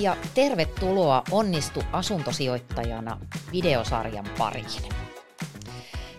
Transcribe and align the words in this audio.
Ja 0.00 0.16
tervetuloa 0.34 1.22
Onnistu 1.30 1.82
asuntosijoittajana 1.92 3.20
videosarjan 3.52 4.30
pariin. 4.38 4.66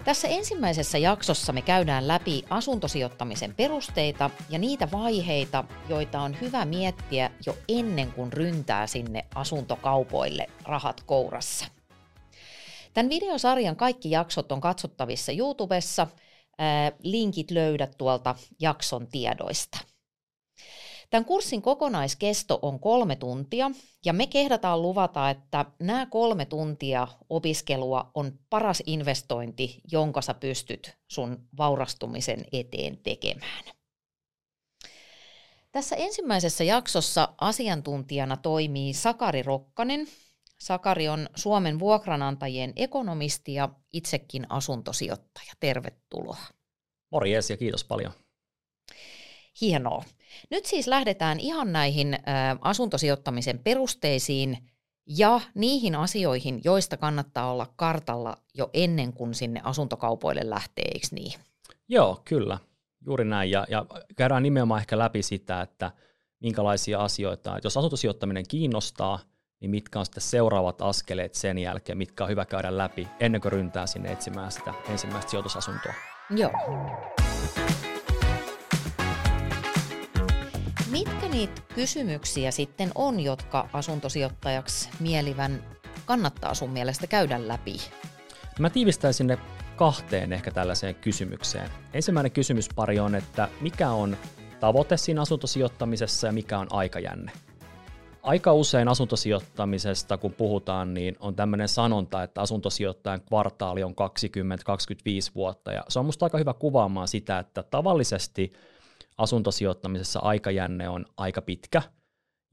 Tässä 0.05 0.27
ensimmäisessä 0.27 0.97
jaksossa 0.97 1.53
me 1.53 1.61
käydään 1.61 2.07
läpi 2.07 2.45
asuntosijoittamisen 2.49 3.55
perusteita 3.55 4.29
ja 4.49 4.59
niitä 4.59 4.91
vaiheita, 4.91 5.63
joita 5.89 6.21
on 6.21 6.41
hyvä 6.41 6.65
miettiä 6.65 7.31
jo 7.45 7.57
ennen 7.69 8.11
kuin 8.11 8.33
ryntää 8.33 8.87
sinne 8.87 9.25
asuntokaupoille 9.35 10.47
rahat 10.63 11.03
kourassa. 11.05 11.65
Tämän 12.93 13.09
videosarjan 13.09 13.75
kaikki 13.75 14.11
jaksot 14.11 14.51
on 14.51 14.61
katsottavissa 14.61 15.31
YouTubessa. 15.31 16.07
Linkit 17.03 17.51
löydät 17.51 17.97
tuolta 17.97 18.35
jakson 18.59 19.07
tiedoista. 19.07 19.88
Tämän 21.09 21.25
kurssin 21.25 21.61
kokonaiskesto 21.61 22.59
on 22.61 22.79
kolme 22.79 23.15
tuntia, 23.15 23.71
ja 24.05 24.13
me 24.13 24.27
kehdataan 24.27 24.81
luvata, 24.81 25.29
että 25.29 25.65
nämä 25.79 26.05
kolme 26.05 26.45
tuntia 26.45 27.07
opiskelua 27.29 28.11
on 28.15 28.39
paras 28.49 28.83
investointi, 28.85 29.81
jonka 29.91 30.21
sä 30.21 30.33
pystyt 30.33 30.97
sun 31.07 31.47
vaurastumisen 31.57 32.45
eteen 32.51 32.97
tekemään. 32.97 33.63
Tässä 35.71 35.95
ensimmäisessä 35.95 36.63
jaksossa 36.63 37.33
asiantuntijana 37.41 38.37
toimii 38.37 38.93
Sakari 38.93 39.43
Rokkanen. 39.43 40.07
Sakari 40.59 41.09
on 41.09 41.29
Suomen 41.35 41.79
vuokranantajien 41.79 42.73
ekonomisti 42.75 43.53
ja 43.53 43.69
itsekin 43.93 44.45
asuntosijoittaja. 44.49 45.53
Tervetuloa. 45.59 46.37
Morjes 47.11 47.49
ja 47.49 47.57
kiitos 47.57 47.83
paljon. 47.83 48.11
Hienoa. 49.61 50.03
Nyt 50.51 50.65
siis 50.65 50.87
lähdetään 50.87 51.39
ihan 51.39 51.73
näihin 51.73 52.17
asuntosijoittamisen 52.61 53.59
perusteisiin 53.59 54.57
ja 55.17 55.41
niihin 55.55 55.95
asioihin, 55.95 56.61
joista 56.63 56.97
kannattaa 56.97 57.51
olla 57.51 57.73
kartalla 57.75 58.37
jo 58.53 58.69
ennen 58.73 59.13
kuin 59.13 59.33
sinne 59.33 59.61
asuntokaupoille 59.63 60.49
lähtee, 60.49 60.85
eikö 60.93 61.07
niin? 61.11 61.33
Joo, 61.87 62.21
kyllä. 62.25 62.57
Juuri 63.05 63.25
näin. 63.25 63.51
Ja, 63.51 63.65
ja 63.69 63.85
käydään 64.15 64.43
nimenomaan 64.43 64.79
ehkä 64.79 64.97
läpi 64.97 65.23
sitä, 65.23 65.61
että 65.61 65.91
minkälaisia 66.39 66.99
asioita, 66.99 67.57
että 67.57 67.65
jos 67.65 67.77
asuntosijoittaminen 67.77 68.47
kiinnostaa, 68.47 69.19
niin 69.59 69.71
mitkä 69.71 69.99
on 69.99 70.05
sitten 70.05 70.21
seuraavat 70.21 70.81
askeleet 70.81 71.35
sen 71.35 71.57
jälkeen, 71.57 71.97
mitkä 71.97 72.23
on 72.23 72.29
hyvä 72.29 72.45
käydä 72.45 72.77
läpi 72.77 73.07
ennen 73.19 73.41
kuin 73.41 73.51
ryntää 73.51 73.87
sinne 73.87 74.11
etsimään 74.11 74.51
sitä 74.51 74.73
ensimmäistä 74.89 75.31
sijoitusasuntoa. 75.31 75.93
Joo. 76.29 76.51
Niitä 81.39 81.61
kysymyksiä 81.75 82.51
sitten 82.51 82.91
on, 82.95 83.19
jotka 83.19 83.69
asuntosijoittajaksi 83.73 84.89
mielivän 84.99 85.63
kannattaa 86.05 86.53
sun 86.53 86.69
mielestä 86.69 87.07
käydä 87.07 87.47
läpi? 87.47 87.75
Mä 88.59 88.69
tiivistäisin 88.69 89.27
ne 89.27 89.37
kahteen 89.75 90.33
ehkä 90.33 90.51
tällaiseen 90.51 90.95
kysymykseen. 90.95 91.69
Ensimmäinen 91.93 92.31
kysymyspari 92.31 92.99
on, 92.99 93.15
että 93.15 93.49
mikä 93.61 93.89
on 93.89 94.17
tavoite 94.59 94.97
siinä 94.97 95.21
asuntosijoittamisessa 95.21 96.27
ja 96.27 96.33
mikä 96.33 96.59
on 96.59 96.67
aikajänne. 96.69 97.31
Aika 98.23 98.53
usein 98.53 98.87
asuntosijoittamisesta, 98.87 100.17
kun 100.17 100.33
puhutaan, 100.33 100.93
niin 100.93 101.15
on 101.19 101.35
tämmöinen 101.35 101.69
sanonta, 101.69 102.23
että 102.23 102.41
asuntosijoittajan 102.41 103.21
kvartaali 103.21 103.83
on 103.83 103.93
20-25 103.93 103.95
vuotta, 105.35 105.71
ja 105.71 105.83
se 105.89 105.99
on 105.99 106.05
musta 106.05 106.25
aika 106.25 106.37
hyvä 106.37 106.53
kuvaamaan 106.53 107.07
sitä, 107.07 107.39
että 107.39 107.63
tavallisesti– 107.63 108.53
asuntosijoittamisessa 109.19 110.19
aikajänne 110.19 110.89
on 110.89 111.05
aika 111.17 111.41
pitkä. 111.41 111.81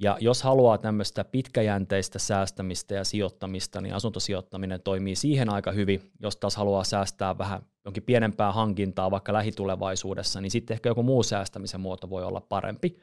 Ja 0.02 0.16
jos 0.20 0.42
haluaa 0.42 0.78
tämmöistä 0.78 1.24
pitkäjänteistä 1.24 2.18
säästämistä 2.18 2.94
ja 2.94 3.04
sijoittamista, 3.04 3.80
niin 3.80 3.94
asuntosijoittaminen 3.94 4.82
toimii 4.82 5.16
siihen 5.16 5.48
aika 5.48 5.72
hyvin. 5.72 6.02
Jos 6.22 6.36
taas 6.36 6.56
haluaa 6.56 6.84
säästää 6.84 7.38
vähän 7.38 7.62
jonkin 7.84 8.02
pienempää 8.02 8.52
hankintaa 8.52 9.10
vaikka 9.10 9.32
lähitulevaisuudessa, 9.32 10.40
niin 10.40 10.50
sitten 10.50 10.74
ehkä 10.74 10.88
joku 10.88 11.02
muu 11.02 11.22
säästämisen 11.22 11.80
muoto 11.80 12.10
voi 12.10 12.24
olla 12.24 12.40
parempi. 12.40 12.96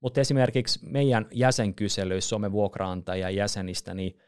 Mutta 0.00 0.20
esimerkiksi 0.20 0.80
meidän 0.82 1.26
jäsenkyselyissä 1.32 2.28
Suomen 2.28 2.52
vuokraantajien 2.52 3.36
jäsenistä, 3.36 3.94
niin 3.94 4.18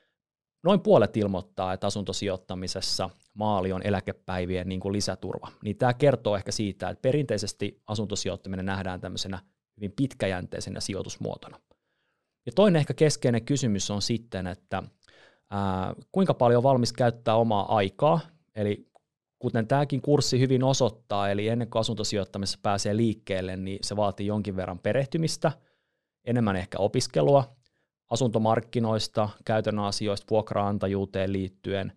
noin 0.65 0.81
puolet 0.81 1.17
ilmoittaa, 1.17 1.73
että 1.73 1.87
asuntosijoittamisessa 1.87 3.11
maali 3.35 3.73
on 3.73 3.87
eläkepäivien 3.87 4.69
niin 4.69 4.81
kuin 4.81 4.93
lisäturva. 4.93 5.49
Niin 5.65 5.77
tämä 5.77 5.95
kertoo 5.95 6.37
ehkä 6.37 6.53
siitä, 6.53 6.89
että 6.89 7.03
perinteisesti 7.03 7.83
asuntosijoittaminen 7.87 8.67
nähdään 8.67 9.01
tämmöisenä 9.01 9.39
hyvin 9.77 9.93
pitkäjänteisenä 9.97 10.81
sijoitusmuotona. 10.81 11.61
Ja 12.47 12.53
toinen 12.55 12.81
ehkä 12.81 12.95
keskeinen 12.95 13.45
kysymys 13.45 13.91
on 13.91 14.03
sitten, 14.03 14.47
että 14.47 14.83
ää, 15.51 15.95
kuinka 16.13 16.35
paljon 16.35 16.59
on 16.59 16.63
valmis 16.63 16.93
käyttää 16.93 17.37
omaa 17.37 17.77
aikaa, 17.77 18.21
eli 18.55 18.89
kuten 19.39 19.67
tämäkin 19.67 20.03
kurssi 20.03 20.41
hyvin 20.41 20.65
osoittaa, 20.65 21.31
eli 21.31 21.49
ennen 21.49 21.71
kuin 21.71 21.81
asuntosijoittamisessa 21.81 22.59
pääsee 22.63 22.97
liikkeelle, 22.97 23.57
niin 23.57 23.79
se 23.83 23.97
vaatii 23.97 24.27
jonkin 24.27 24.57
verran 24.57 24.79
perehtymistä, 24.79 25.53
enemmän 26.25 26.57
ehkä 26.57 26.79
opiskelua, 26.79 27.57
asuntomarkkinoista, 28.11 29.29
käytännön 29.45 29.85
asioista, 29.85 30.27
vuokraantajuuteen 30.31 31.33
liittyen, 31.33 31.93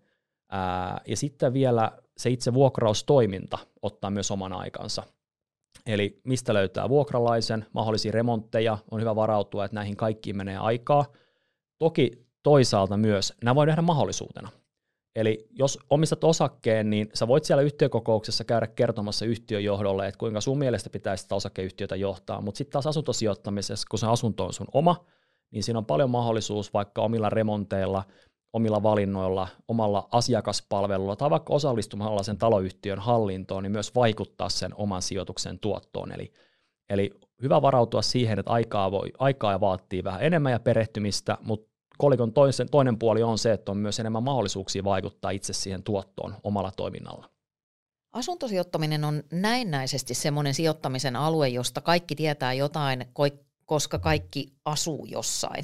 ää, 0.52 1.02
ja 1.08 1.18
sitten 1.18 1.54
vielä 1.54 1.92
se 2.18 2.30
itse 2.30 2.54
vuokraustoiminta 2.54 3.58
ottaa 3.82 4.10
myös 4.10 4.32
oman 4.32 4.54
aikansa. 4.54 5.04
Eli 5.86 6.22
mistä 6.24 6.54
löytää 6.54 6.90
vuokralaisen, 6.90 7.66
mahdollisia 7.74 8.12
remontteja, 8.12 8.78
on 8.92 9.02
hyvä 9.02 9.16
varautua, 9.16 9.66
että 9.66 9.76
näihin 9.76 9.98
kaikkiin 9.98 10.38
menee 10.38 10.58
aikaa. 10.58 11.06
Toki 11.80 12.12
toisaalta 12.44 12.98
myös 12.98 13.34
nämä 13.44 13.56
voi 13.56 13.66
nähdä 13.66 13.82
mahdollisuutena. 13.82 14.50
Eli 15.16 15.48
jos 15.52 15.80
omistat 15.90 16.24
osakkeen, 16.24 16.90
niin 16.90 17.10
sä 17.14 17.28
voit 17.28 17.44
siellä 17.44 17.64
yhtiökokouksessa 17.64 18.44
käydä 18.44 18.68
kertomassa 18.68 19.26
yhtiöjohdolle, 19.26 20.08
että 20.08 20.18
kuinka 20.18 20.42
sun 20.42 20.58
mielestä 20.58 20.90
pitäisi 20.90 21.22
sitä 21.22 21.36
osakeyhtiötä 21.36 21.96
johtaa, 21.96 22.42
mutta 22.42 22.58
sitten 22.58 22.72
taas 22.72 22.88
asuntosijoittamisessa, 22.88 23.88
kun 23.92 24.00
se 24.00 24.08
asunto 24.08 24.46
on 24.46 24.54
sun 24.54 24.68
oma, 24.74 25.06
niin 25.52 25.64
siinä 25.64 25.80
on 25.80 25.86
paljon 25.86 26.10
mahdollisuus 26.10 26.74
vaikka 26.74 27.02
omilla 27.02 27.30
remonteilla, 27.30 28.04
omilla 28.54 28.84
valinnoilla, 28.84 29.48
omalla 29.68 30.08
asiakaspalvelulla 30.12 31.16
tai 31.16 31.30
vaikka 31.30 31.54
osallistumalla 31.54 32.24
sen 32.24 32.38
taloyhtiön 32.38 33.00
hallintoon, 33.00 33.64
niin 33.64 33.72
myös 33.72 33.96
vaikuttaa 33.96 34.50
sen 34.50 34.72
oman 34.76 35.02
sijoituksen 35.02 35.60
tuottoon. 35.60 36.12
Eli, 36.12 36.34
eli 36.90 37.12
hyvä 37.42 37.62
varautua 37.62 38.02
siihen, 38.02 38.40
että 38.40 38.52
aikaa, 38.52 38.92
voi, 38.92 39.12
aikaa 39.20 39.60
vaatii 39.60 40.04
vähän 40.04 40.24
enemmän 40.24 40.52
ja 40.52 40.60
perehtymistä, 40.60 41.38
mutta 41.42 41.72
kolikon 41.98 42.34
toisen, 42.34 42.70
toinen 42.70 43.00
puoli 43.00 43.24
on 43.24 43.38
se, 43.38 43.54
että 43.54 43.72
on 43.72 43.78
myös 43.78 44.00
enemmän 44.00 44.24
mahdollisuuksia 44.24 44.84
vaikuttaa 44.84 45.32
itse 45.32 45.54
siihen 45.54 45.84
tuottoon 45.84 46.36
omalla 46.44 46.72
toiminnalla. 46.72 47.30
Asuntosijoittaminen 48.14 49.04
on 49.04 49.24
näennäisesti 49.32 50.14
semmoinen 50.14 50.54
sijoittamisen 50.54 51.16
alue, 51.16 51.50
josta 51.50 51.82
kaikki 51.82 52.16
tietää 52.16 52.54
jotain, 52.54 53.06
koska 53.68 54.00
kaikki 54.00 54.54
asuu 54.66 55.06
jossain. 55.06 55.64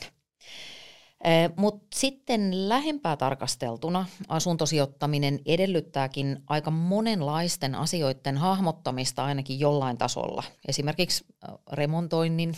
Mutta 1.57 1.87
sitten 1.95 2.69
lähempää 2.69 3.17
tarkasteltuna 3.17 4.05
asuntosijoittaminen 4.27 5.39
edellyttääkin 5.45 6.43
aika 6.47 6.71
monenlaisten 6.71 7.75
asioiden 7.75 8.37
hahmottamista 8.37 9.25
ainakin 9.25 9.59
jollain 9.59 9.97
tasolla. 9.97 10.43
Esimerkiksi 10.67 11.25
remontoinnin 11.71 12.55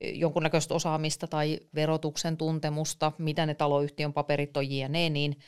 jonkunnäköistä 0.00 0.74
osaamista 0.74 1.26
tai 1.26 1.60
verotuksen 1.74 2.36
tuntemusta, 2.36 3.12
mitä 3.18 3.46
ne 3.46 3.54
taloyhtiön 3.54 4.12
paperit 4.12 4.56
on 4.56 4.70
jne, 4.70 5.10
niin 5.10 5.38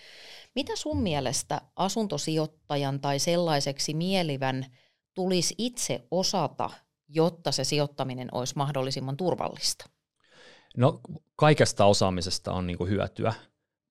mitä 0.54 0.76
sun 0.76 1.02
mielestä 1.02 1.60
asuntosijoittajan 1.76 3.00
tai 3.00 3.18
sellaiseksi 3.18 3.94
mielivän 3.94 4.66
tulisi 5.14 5.54
itse 5.58 6.06
osata 6.10 6.70
jotta 7.14 7.52
se 7.52 7.64
sijoittaminen 7.64 8.28
olisi 8.32 8.56
mahdollisimman 8.56 9.16
turvallista? 9.16 9.90
No 10.76 11.00
kaikesta 11.36 11.84
osaamisesta 11.84 12.52
on 12.52 12.66
niin 12.66 12.78
kuin 12.78 12.90
hyötyä, 12.90 13.34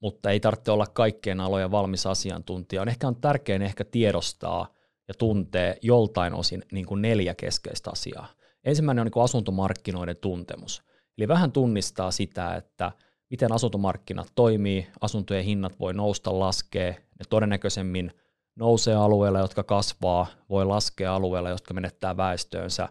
mutta 0.02 0.30
ei 0.30 0.40
tarvitse 0.40 0.72
olla 0.72 0.88
kaikkien 0.88 1.40
alojen 1.40 1.72
valmis 1.72 2.06
asiantuntija. 2.06 2.82
On 2.82 2.90
ehkä 2.90 3.08
on 3.08 3.16
tärkein 3.16 3.62
ehkä 3.62 3.84
tiedostaa 3.84 4.74
ja 5.08 5.14
tuntee 5.14 5.78
joltain 5.82 6.34
osin 6.34 6.66
niin 6.72 6.86
kuin 6.86 7.02
neljä 7.02 7.36
keskeistä 7.36 7.92
asiaa. 7.92 8.28
Ensimmäinen 8.64 9.02
on 9.02 9.06
niin 9.06 9.12
kuin 9.12 9.24
asuntomarkkinoiden 9.24 10.18
tuntemus. 10.22 10.84
Eli 11.18 11.28
vähän 11.28 11.52
tunnistaa 11.52 12.12
sitä, 12.12 12.56
että 12.56 12.92
miten 13.30 13.52
asuntomarkkinat 13.52 14.32
toimii, 14.36 14.88
asuntojen 15.02 15.46
hinnat 15.46 15.80
voi 15.80 15.94
nousta, 15.94 16.40
laskea, 16.40 16.92
ne 16.92 17.26
todennäköisemmin– 17.30 18.12
nousee 18.60 18.96
alueilla, 18.96 19.40
jotka 19.40 19.64
kasvaa, 19.64 20.28
voi 20.50 20.66
laskea 20.66 21.16
alueilla, 21.16 21.50
jotka 21.50 21.74
menettää 21.74 22.18
väestöönsä, 22.18 22.90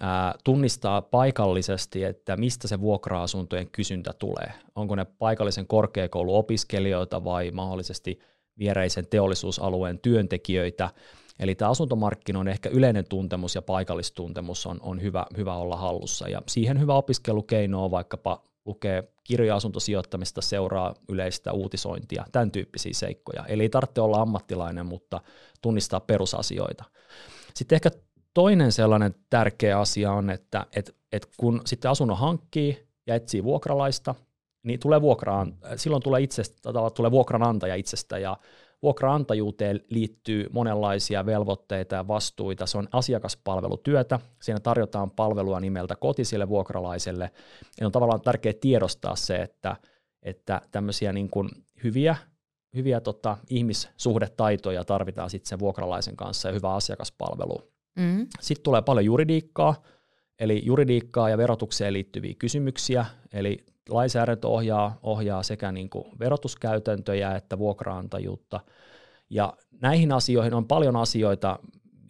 ää, 0.00 0.34
tunnistaa 0.44 1.02
paikallisesti, 1.02 2.04
että 2.04 2.36
mistä 2.36 2.68
se 2.68 2.80
vuokra-asuntojen 2.80 3.70
kysyntä 3.70 4.12
tulee. 4.12 4.52
Onko 4.74 4.94
ne 4.96 5.04
paikallisen 5.04 5.66
korkeakouluopiskelijoita 5.66 7.24
vai 7.24 7.50
mahdollisesti 7.50 8.18
viereisen 8.58 9.06
teollisuusalueen 9.06 9.98
työntekijöitä. 9.98 10.90
Eli 11.38 11.54
tämä 11.54 11.70
asuntomarkkinoiden 11.70 12.50
ehkä 12.50 12.68
yleinen 12.68 13.04
tuntemus 13.08 13.54
ja 13.54 13.62
paikallistuntemus 13.62 14.66
on, 14.66 14.78
on 14.82 15.02
hyvä, 15.02 15.26
hyvä 15.36 15.56
olla 15.56 15.76
hallussa. 15.76 16.28
Ja 16.28 16.42
siihen 16.48 16.80
hyvä 16.80 16.94
opiskelukeino 16.94 17.84
on 17.84 17.90
vaikkapa 17.90 18.42
lukee 18.68 19.12
kirjoja 19.24 19.56
asuntosijoittamista, 19.56 20.40
seuraa 20.40 20.94
yleistä 21.08 21.52
uutisointia, 21.52 22.24
tämän 22.32 22.50
tyyppisiä 22.50 22.92
seikkoja. 22.94 23.44
Eli 23.46 23.62
ei 23.62 23.68
tarvitse 23.68 24.00
olla 24.00 24.22
ammattilainen, 24.22 24.86
mutta 24.86 25.20
tunnistaa 25.62 26.00
perusasioita. 26.00 26.84
Sitten 27.54 27.76
ehkä 27.76 27.90
toinen 28.34 28.72
sellainen 28.72 29.14
tärkeä 29.30 29.78
asia 29.80 30.12
on, 30.12 30.30
että 30.30 30.66
et, 30.76 30.96
et 31.12 31.28
kun 31.36 31.60
sitten 31.66 31.90
asunnon 31.90 32.18
hankkii 32.18 32.88
ja 33.06 33.14
etsii 33.14 33.44
vuokralaista, 33.44 34.14
niin 34.62 34.80
tulee 34.80 35.00
vuokraan, 35.00 35.54
silloin 35.76 36.02
tulee, 36.02 36.22
itsestä, 36.22 36.72
tulee 36.94 37.10
vuokranantaja 37.10 37.74
itsestä 37.74 38.18
ja 38.18 38.36
vuokraantajuuteen 38.82 39.80
liittyy 39.90 40.46
monenlaisia 40.52 41.26
velvoitteita 41.26 41.94
ja 41.94 42.08
vastuita. 42.08 42.66
Se 42.66 42.78
on 42.78 42.88
asiakaspalvelutyötä. 42.92 44.20
Siinä 44.42 44.60
tarjotaan 44.60 45.10
palvelua 45.10 45.60
nimeltä 45.60 45.96
kotisille 45.96 46.48
vuokralaiselle. 46.48 47.30
Ja 47.80 47.86
on 47.86 47.92
tavallaan 47.92 48.20
tärkeää 48.20 48.54
tiedostaa 48.60 49.16
se, 49.16 49.36
että, 49.36 49.76
että 50.22 50.60
tämmöisiä 50.70 51.12
niin 51.12 51.30
kuin 51.30 51.48
hyviä, 51.84 52.16
hyviä 52.74 53.00
tota, 53.00 53.36
ihmissuhdetaitoja 53.50 54.84
tarvitaan 54.84 55.30
sitten 55.30 55.48
sen 55.48 55.58
vuokralaisen 55.58 56.16
kanssa 56.16 56.48
ja 56.48 56.54
hyvä 56.54 56.74
asiakaspalvelu. 56.74 57.72
Mm. 57.98 58.26
Sitten 58.40 58.62
tulee 58.62 58.82
paljon 58.82 59.04
juridiikkaa, 59.04 59.82
eli 60.38 60.62
juridiikkaa 60.64 61.30
ja 61.30 61.38
verotukseen 61.38 61.92
liittyviä 61.92 62.34
kysymyksiä, 62.38 63.06
eli 63.32 63.64
lainsäädäntö 63.88 64.48
ohjaa, 64.48 64.98
ohjaa 65.02 65.42
sekä 65.42 65.72
niin 65.72 65.90
kuin 65.90 66.04
verotuskäytäntöjä 66.18 67.36
että 67.36 67.58
vuokraantajuutta. 67.58 68.60
Ja 69.30 69.52
näihin 69.80 70.12
asioihin 70.12 70.54
on 70.54 70.66
paljon 70.66 70.96
asioita, 70.96 71.58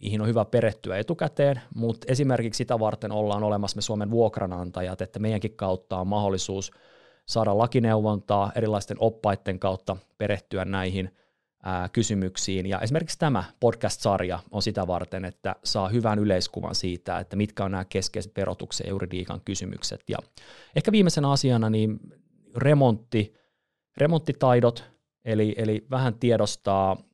mihin 0.01 0.21
on 0.21 0.27
hyvä 0.27 0.45
perehtyä 0.45 0.97
etukäteen, 0.97 1.61
mutta 1.75 2.07
esimerkiksi 2.09 2.57
sitä 2.57 2.79
varten 2.79 3.11
ollaan 3.11 3.43
olemassa 3.43 3.75
me 3.75 3.81
Suomen 3.81 4.11
vuokranantajat, 4.11 5.01
että 5.01 5.19
meidänkin 5.19 5.55
kautta 5.55 5.97
on 5.99 6.07
mahdollisuus 6.07 6.71
saada 7.25 7.57
lakineuvontaa 7.57 8.51
erilaisten 8.55 8.97
oppaiden 8.99 9.59
kautta 9.59 9.97
perehtyä 10.17 10.65
näihin 10.65 11.15
kysymyksiin. 11.93 12.65
Ja 12.65 12.79
esimerkiksi 12.79 13.19
tämä 13.19 13.43
podcast-sarja 13.59 14.39
on 14.51 14.61
sitä 14.61 14.87
varten, 14.87 15.25
että 15.25 15.55
saa 15.63 15.89
hyvän 15.89 16.19
yleiskuvan 16.19 16.75
siitä, 16.75 17.19
että 17.19 17.35
mitkä 17.35 17.63
on 17.63 17.71
nämä 17.71 17.85
keskeiset 17.85 18.31
verotuksen 18.37 18.85
ja 18.85 18.89
juridiikan 18.89 19.41
kysymykset. 19.45 20.03
Ja 20.07 20.17
ehkä 20.75 20.91
viimeisenä 20.91 21.31
asiana 21.31 21.69
niin 21.69 21.99
remontti, 22.57 23.33
remonttitaidot, 23.97 24.91
eli, 25.25 25.55
eli 25.57 25.87
vähän 25.91 26.13
tiedostaa 26.13 27.08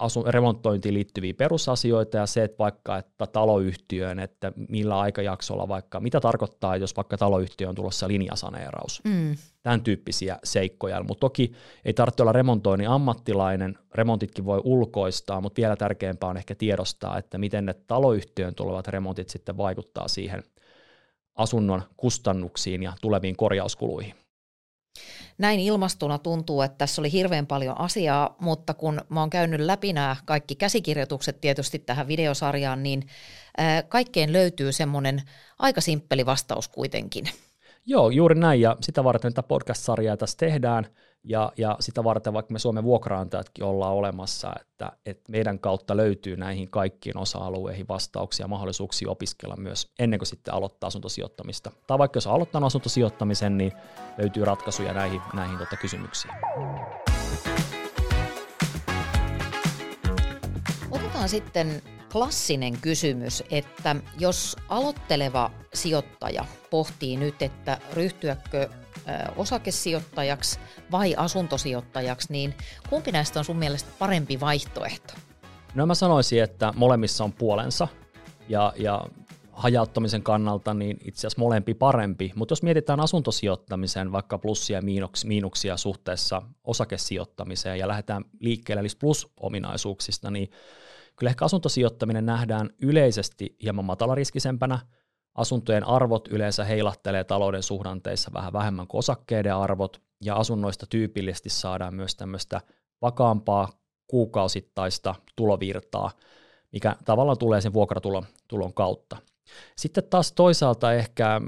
asun, 0.00 0.26
remontointiin 0.26 0.94
liittyviä 0.94 1.34
perusasioita 1.34 2.16
ja 2.16 2.26
se, 2.26 2.44
että 2.44 2.58
vaikka 2.58 2.96
että 2.96 3.26
taloyhtiöön, 3.26 4.18
että 4.18 4.52
millä 4.68 4.98
aikajaksolla 4.98 5.68
vaikka, 5.68 6.00
mitä 6.00 6.20
tarkoittaa, 6.20 6.76
jos 6.76 6.96
vaikka 6.96 7.16
taloyhtiö 7.16 7.68
on 7.68 7.74
tulossa 7.74 8.08
linjasaneeraus. 8.08 9.00
Mm. 9.04 9.36
Tämän 9.62 9.82
tyyppisiä 9.82 10.38
seikkoja, 10.44 11.02
mutta 11.02 11.20
toki 11.20 11.52
ei 11.84 11.94
tarvitse 11.94 12.22
olla 12.22 12.32
remontoinnin 12.32 12.88
ammattilainen, 12.88 13.78
remontitkin 13.94 14.44
voi 14.44 14.60
ulkoistaa, 14.64 15.40
mutta 15.40 15.60
vielä 15.60 15.76
tärkeämpää 15.76 16.30
on 16.30 16.36
ehkä 16.36 16.54
tiedostaa, 16.54 17.18
että 17.18 17.38
miten 17.38 17.66
ne 17.66 17.74
taloyhtiön 17.74 18.54
tulevat 18.54 18.88
remontit 18.88 19.28
sitten 19.28 19.56
vaikuttaa 19.56 20.08
siihen 20.08 20.42
asunnon 21.34 21.82
kustannuksiin 21.96 22.82
ja 22.82 22.92
tuleviin 23.00 23.36
korjauskuluihin. 23.36 24.14
Näin 25.38 25.60
ilmastuna 25.60 26.18
tuntuu, 26.18 26.62
että 26.62 26.78
tässä 26.78 27.02
oli 27.02 27.12
hirveän 27.12 27.46
paljon 27.46 27.80
asiaa, 27.80 28.36
mutta 28.40 28.74
kun 28.74 29.00
mä 29.08 29.20
oon 29.20 29.30
käynyt 29.30 29.60
läpi 29.60 29.92
nämä 29.92 30.16
kaikki 30.24 30.54
käsikirjoitukset 30.54 31.40
tietysti 31.40 31.78
tähän 31.78 32.08
videosarjaan, 32.08 32.82
niin 32.82 33.06
kaikkeen 33.88 34.32
löytyy 34.32 34.72
semmoinen 34.72 35.22
aika 35.58 35.80
simppeli 35.80 36.26
vastaus 36.26 36.68
kuitenkin. 36.68 37.24
Joo, 37.86 38.10
juuri 38.10 38.34
näin, 38.34 38.60
ja 38.60 38.76
sitä 38.80 39.04
varten 39.04 39.34
tätä 39.34 39.48
podcast-sarjaa 39.48 40.16
tässä 40.16 40.36
tehdään– 40.38 40.86
ja, 41.24 41.52
ja 41.56 41.76
sitä 41.80 42.04
varten 42.04 42.32
vaikka 42.32 42.52
me 42.52 42.58
Suomen 42.58 42.84
vuokraantajatkin 42.84 43.64
ollaan 43.64 43.94
olemassa, 43.94 44.52
että, 44.60 44.92
että 45.06 45.32
meidän 45.32 45.58
kautta 45.58 45.96
löytyy 45.96 46.36
näihin 46.36 46.70
kaikkiin 46.70 47.18
osa-alueihin 47.18 47.88
vastauksia 47.88 48.44
ja 48.44 48.48
mahdollisuuksia 48.48 49.10
opiskella 49.10 49.56
myös 49.56 49.92
ennen 49.98 50.18
kuin 50.18 50.26
sitten 50.26 50.54
aloittaa 50.54 50.88
asuntosijoittamista. 50.88 51.70
Tai 51.86 51.98
vaikka 51.98 52.16
jos 52.16 52.26
aloittaa 52.26 52.66
asuntosijoittamisen, 52.66 53.58
niin 53.58 53.72
löytyy 54.18 54.44
ratkaisuja 54.44 54.92
näihin, 54.92 55.20
näihin 55.34 55.58
tota 55.58 55.76
kysymyksiin. 55.76 56.34
Otetaan 60.90 61.28
sitten 61.28 61.82
klassinen 62.12 62.78
kysymys, 62.80 63.42
että 63.50 63.96
jos 64.18 64.56
aloitteleva 64.68 65.50
sijoittaja 65.74 66.44
pohtii 66.70 67.16
nyt, 67.16 67.42
että 67.42 67.78
ryhtyäkö 67.92 68.68
osakesijoittajaksi 69.36 70.58
vai 70.90 71.14
asuntosijoittajaksi, 71.16 72.32
niin 72.32 72.54
kumpi 72.90 73.12
näistä 73.12 73.38
on 73.38 73.44
sun 73.44 73.56
mielestä 73.56 73.90
parempi 73.98 74.40
vaihtoehto? 74.40 75.14
No 75.74 75.86
mä 75.86 75.94
sanoisin, 75.94 76.42
että 76.42 76.72
molemmissa 76.76 77.24
on 77.24 77.32
puolensa 77.32 77.88
ja, 78.48 78.72
ja 78.76 79.04
hajauttamisen 79.52 80.22
kannalta 80.22 80.74
niin 80.74 80.98
itse 81.04 81.20
asiassa 81.20 81.40
molempi 81.40 81.74
parempi, 81.74 82.32
mutta 82.34 82.52
jos 82.52 82.62
mietitään 82.62 83.00
asuntosijoittamisen 83.00 84.12
vaikka 84.12 84.38
plussia 84.38 84.78
ja 84.78 84.82
miinuksia 85.24 85.76
suhteessa 85.76 86.42
osakesijoittamiseen 86.64 87.78
ja 87.78 87.88
lähdetään 87.88 88.24
liikkeelle 88.40 88.80
eli 88.80 88.88
plus-ominaisuuksista, 89.00 90.30
niin 90.30 90.50
kyllä 91.16 91.30
ehkä 91.30 91.44
asuntosijoittaminen 91.44 92.26
nähdään 92.26 92.70
yleisesti 92.82 93.56
hieman 93.62 93.84
matalariskisempänä– 93.84 94.78
Asuntojen 95.34 95.84
arvot 95.84 96.28
yleensä 96.28 96.64
heilahtelee 96.64 97.24
talouden 97.24 97.62
suhdanteissa 97.62 98.30
vähän 98.34 98.52
vähemmän 98.52 98.86
kuin 98.86 98.98
osakkeiden 98.98 99.54
arvot, 99.54 100.02
ja 100.24 100.34
asunnoista 100.34 100.86
tyypillisesti 100.86 101.48
saadaan 101.48 101.94
myös 101.94 102.14
tämmöistä 102.14 102.60
vakaampaa 103.02 103.68
kuukausittaista 104.06 105.14
tulovirtaa, 105.36 106.10
mikä 106.72 106.96
tavallaan 107.04 107.38
tulee 107.38 107.60
sen 107.60 107.72
vuokratulon 107.72 108.24
tulon 108.48 108.74
kautta. 108.74 109.16
Sitten 109.76 110.04
taas 110.10 110.32
toisaalta 110.32 110.92
ehkä, 110.92 111.40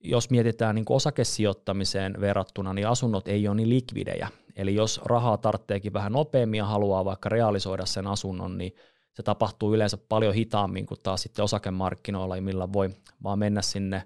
jos 0.00 0.30
mietitään 0.30 0.74
niin 0.74 0.84
osakesijoittamiseen 0.88 2.20
verrattuna, 2.20 2.74
niin 2.74 2.88
asunnot 2.88 3.28
ei 3.28 3.48
ole 3.48 3.56
niin 3.56 3.68
likvidejä. 3.68 4.28
Eli 4.56 4.74
jos 4.74 5.00
rahaa 5.04 5.36
tarvitseekin 5.36 5.92
vähän 5.92 6.12
nopeammin 6.12 6.58
ja 6.58 6.66
haluaa 6.66 7.04
vaikka 7.04 7.28
realisoida 7.28 7.86
sen 7.86 8.06
asunnon, 8.06 8.58
niin 8.58 8.74
se 9.12 9.22
tapahtuu 9.22 9.74
yleensä 9.74 9.98
paljon 10.08 10.34
hitaammin 10.34 10.86
kuin 10.86 11.00
taas 11.02 11.22
sitten 11.22 11.44
osakemarkkinoilla, 11.44 12.40
millä 12.40 12.72
voi 12.72 12.90
vaan 13.22 13.38
mennä 13.38 13.62
sinne 13.62 14.02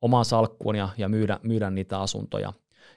omaan 0.00 0.24
salkkuun 0.24 0.76
ja, 0.76 0.88
ja 0.98 1.08
myydä, 1.08 1.40
myydä 1.42 1.70
niitä 1.70 2.00
asuntoja. 2.00 2.52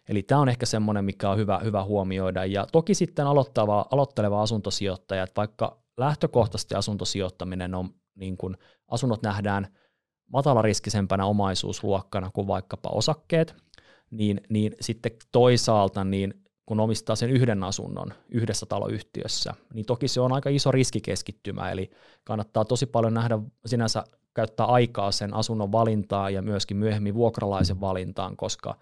Eli 0.09 0.23
tämä 0.23 0.41
on 0.41 0.49
ehkä 0.49 0.65
semmoinen, 0.65 1.05
mikä 1.05 1.29
on 1.29 1.37
hyvä, 1.37 1.59
hyvä 1.63 1.83
huomioida. 1.83 2.45
Ja 2.45 2.67
toki 2.71 2.93
sitten 2.93 3.27
aloittava, 3.27 3.85
aloitteleva 3.91 4.41
asuntosijoittaja, 4.41 5.23
että 5.23 5.33
vaikka 5.37 5.83
lähtökohtaisesti 5.97 6.75
asuntosijoittaminen 6.75 7.75
on, 7.75 7.89
niin 8.15 8.37
kuin 8.37 8.57
asunnot 8.87 9.23
nähdään 9.23 9.67
matalariskisempänä 10.33 11.25
omaisuusluokkana 11.25 12.31
kuin 12.33 12.47
vaikkapa 12.47 12.89
osakkeet, 12.89 13.55
niin, 14.11 14.41
niin 14.49 14.75
sitten 14.81 15.11
toisaalta 15.31 16.03
niin 16.03 16.33
kun 16.69 16.79
omistaa 16.79 17.15
sen 17.15 17.29
yhden 17.29 17.63
asunnon 17.63 18.13
yhdessä 18.29 18.65
taloyhtiössä, 18.65 19.53
niin 19.73 19.85
toki 19.85 20.07
se 20.07 20.21
on 20.21 20.31
aika 20.31 20.49
iso 20.49 20.71
riskikeskittymä, 20.71 21.71
eli 21.71 21.91
kannattaa 22.23 22.65
tosi 22.65 22.85
paljon 22.85 23.13
nähdä 23.13 23.39
sinänsä 23.65 24.03
käyttää 24.33 24.65
aikaa 24.65 25.11
sen 25.11 25.33
asunnon 25.33 25.71
valintaan 25.71 26.33
ja 26.33 26.41
myöskin 26.41 26.77
myöhemmin 26.77 27.13
vuokralaisen 27.13 27.81
valintaan, 27.81 28.37
koska 28.37 28.75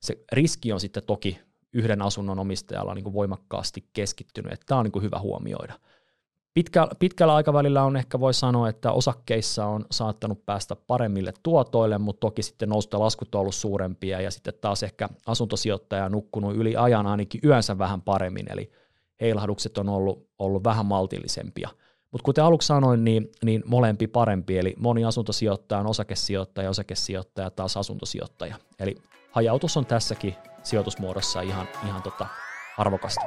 se 0.00 0.24
riski 0.32 0.72
on 0.72 0.80
sitten 0.80 1.02
toki 1.06 1.40
yhden 1.72 2.02
asunnon 2.02 2.38
omistajalla 2.38 2.94
niin 2.94 3.04
kuin 3.04 3.14
voimakkaasti 3.14 3.88
keskittynyt, 3.92 4.52
että 4.52 4.66
tämä 4.66 4.78
on 4.78 4.84
niin 4.84 4.92
kuin 4.92 5.02
hyvä 5.02 5.18
huomioida. 5.18 5.74
Pitkä, 6.54 6.88
pitkällä 6.98 7.34
aikavälillä 7.34 7.82
on 7.82 7.96
ehkä 7.96 8.20
voi 8.20 8.34
sanoa, 8.34 8.68
että 8.68 8.92
osakkeissa 8.92 9.66
on 9.66 9.84
saattanut 9.90 10.46
päästä 10.46 10.76
paremmille 10.76 11.32
tuotoille, 11.42 11.98
mutta 11.98 12.20
toki 12.20 12.42
sitten 12.42 12.68
nousta 12.68 12.98
laskut 12.98 13.34
on 13.34 13.40
ollut 13.40 13.54
suurempia 13.54 14.20
ja 14.20 14.30
sitten 14.30 14.54
taas 14.60 14.82
ehkä 14.82 15.08
asuntosijoittaja 15.26 16.04
on 16.04 16.12
nukkunut 16.12 16.56
yli 16.56 16.76
ajan 16.76 17.06
ainakin 17.06 17.40
yönsä 17.44 17.78
vähän 17.78 18.02
paremmin, 18.02 18.52
eli 18.52 18.72
heilahdukset 19.20 19.78
on 19.78 19.88
ollut, 19.88 20.28
ollut 20.38 20.64
vähän 20.64 20.86
maltillisempia. 20.86 21.68
Mutta 22.12 22.24
kuten 22.24 22.44
aluksi 22.44 22.66
sanoin, 22.66 23.04
niin, 23.04 23.30
niin 23.44 23.62
molempi 23.66 24.06
parempi, 24.06 24.58
eli 24.58 24.74
moni 24.78 25.04
asuntosijoittaja 25.04 25.80
on 25.80 25.86
osakesijoittaja, 25.86 26.70
osakesijoittaja 26.70 27.50
taas 27.50 27.76
asuntosijoittaja. 27.76 28.56
Eli 28.80 28.96
hajautus 29.30 29.76
on 29.76 29.86
tässäkin 29.86 30.34
sijoitusmuodossa 30.62 31.40
ihan, 31.40 31.68
ihan 31.86 32.02
tota 32.02 32.26
arvokasta. 32.78 33.24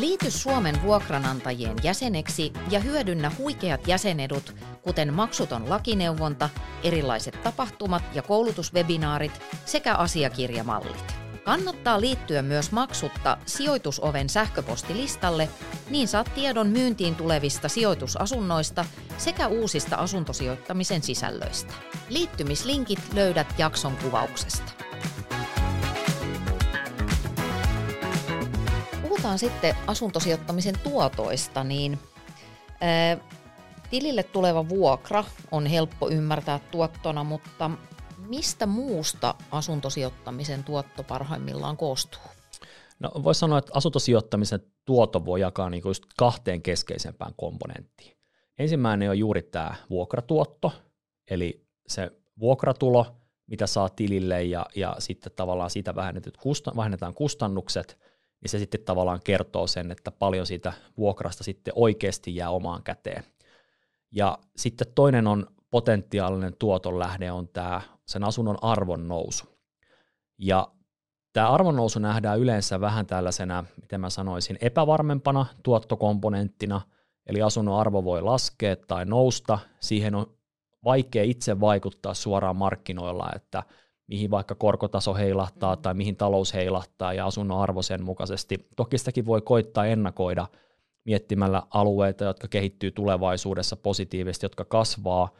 Liity 0.00 0.30
Suomen 0.30 0.82
vuokranantajien 0.82 1.76
jäseneksi 1.82 2.52
ja 2.70 2.80
hyödynnä 2.80 3.32
huikeat 3.38 3.88
jäsenedut, 3.88 4.54
kuten 4.82 5.14
maksuton 5.14 5.70
lakineuvonta, 5.70 6.48
erilaiset 6.82 7.42
tapahtumat 7.42 8.02
ja 8.14 8.22
koulutuswebinaarit 8.22 9.40
sekä 9.64 9.94
asiakirjamallit. 9.94 11.14
Kannattaa 11.44 12.00
liittyä 12.00 12.42
myös 12.42 12.72
maksutta 12.72 13.38
sijoitusoven 13.46 14.28
sähköpostilistalle, 14.28 15.48
niin 15.90 16.08
saat 16.08 16.34
tiedon 16.34 16.68
myyntiin 16.68 17.14
tulevista 17.14 17.68
sijoitusasunnoista 17.68 18.84
sekä 19.18 19.46
uusista 19.48 19.96
asuntosijoittamisen 19.96 21.02
sisällöistä. 21.02 21.74
Liittymislinkit 22.08 23.00
löydät 23.14 23.54
jakson 23.58 23.96
kuvauksesta. 23.96 24.79
Puhutaan 29.30 29.52
sitten 29.52 29.76
asuntosijoittamisen 29.86 30.74
tuotoista, 30.82 31.64
niin 31.64 31.98
ää, 32.80 33.16
tilille 33.90 34.22
tuleva 34.22 34.68
vuokra 34.68 35.24
on 35.50 35.66
helppo 35.66 36.10
ymmärtää 36.10 36.60
tuottona, 36.70 37.24
mutta 37.24 37.70
mistä 38.28 38.66
muusta 38.66 39.34
asuntosijoittamisen 39.50 40.64
tuotto 40.64 41.02
parhaimmillaan 41.02 41.76
koostuu? 41.76 42.20
No 43.00 43.10
voisi 43.22 43.38
sanoa, 43.38 43.58
että 43.58 43.72
asuntosijoittamisen 43.74 44.60
tuotto 44.84 45.24
voi 45.24 45.40
jakaa 45.40 45.70
niin 45.70 45.82
just 45.84 46.04
kahteen 46.16 46.62
keskeisempään 46.62 47.32
komponenttiin. 47.36 48.16
Ensimmäinen 48.58 49.10
on 49.10 49.18
juuri 49.18 49.42
tämä 49.42 49.74
vuokratuotto, 49.90 50.72
eli 51.30 51.66
se 51.88 52.10
vuokratulo, 52.40 53.06
mitä 53.46 53.66
saa 53.66 53.88
tilille 53.88 54.42
ja, 54.42 54.66
ja 54.76 54.96
sitten 54.98 55.32
tavallaan 55.36 55.70
siitä 55.70 55.94
vähennetään 56.76 57.14
kustannukset, 57.14 58.09
niin 58.40 58.50
se 58.50 58.58
sitten 58.58 58.84
tavallaan 58.84 59.20
kertoo 59.24 59.66
sen, 59.66 59.90
että 59.90 60.10
paljon 60.10 60.46
siitä 60.46 60.72
vuokrasta 60.96 61.44
sitten 61.44 61.72
oikeasti 61.76 62.36
jää 62.36 62.50
omaan 62.50 62.82
käteen. 62.82 63.24
Ja 64.10 64.38
sitten 64.56 64.86
toinen 64.94 65.26
on 65.26 65.46
potentiaalinen 65.70 66.56
tuoton 66.58 66.98
lähde 66.98 67.32
on 67.32 67.48
tämä 67.48 67.80
sen 68.06 68.24
asunnon 68.24 68.58
arvon 68.62 69.08
nousu. 69.08 69.44
Ja 70.38 70.68
tämä 71.32 71.50
arvon 71.50 71.76
nousu 71.76 71.98
nähdään 71.98 72.38
yleensä 72.38 72.80
vähän 72.80 73.06
tällaisena, 73.06 73.64
miten 73.80 74.00
mä 74.00 74.10
sanoisin, 74.10 74.58
epävarmempana 74.60 75.46
tuottokomponenttina, 75.62 76.80
eli 77.26 77.42
asunnon 77.42 77.80
arvo 77.80 78.04
voi 78.04 78.22
laskea 78.22 78.76
tai 78.76 79.04
nousta, 79.04 79.58
siihen 79.80 80.14
on 80.14 80.26
vaikea 80.84 81.22
itse 81.22 81.60
vaikuttaa 81.60 82.14
suoraan 82.14 82.56
markkinoilla, 82.56 83.30
että 83.36 83.62
mihin 84.10 84.30
vaikka 84.30 84.54
korkotaso 84.54 85.14
heilahtaa 85.14 85.76
tai 85.76 85.94
mihin 85.94 86.16
talous 86.16 86.54
heilahtaa 86.54 87.12
ja 87.12 87.26
asunnon 87.26 87.60
arvo 87.60 87.82
sen 87.82 88.04
mukaisesti. 88.04 88.68
Toki 88.76 88.98
sitäkin 88.98 89.26
voi 89.26 89.40
koittaa 89.40 89.86
ennakoida 89.86 90.46
miettimällä 91.04 91.62
alueita, 91.70 92.24
jotka 92.24 92.48
kehittyy 92.48 92.90
tulevaisuudessa 92.90 93.76
positiivisesti, 93.76 94.44
jotka 94.44 94.64
kasvaa, 94.64 95.34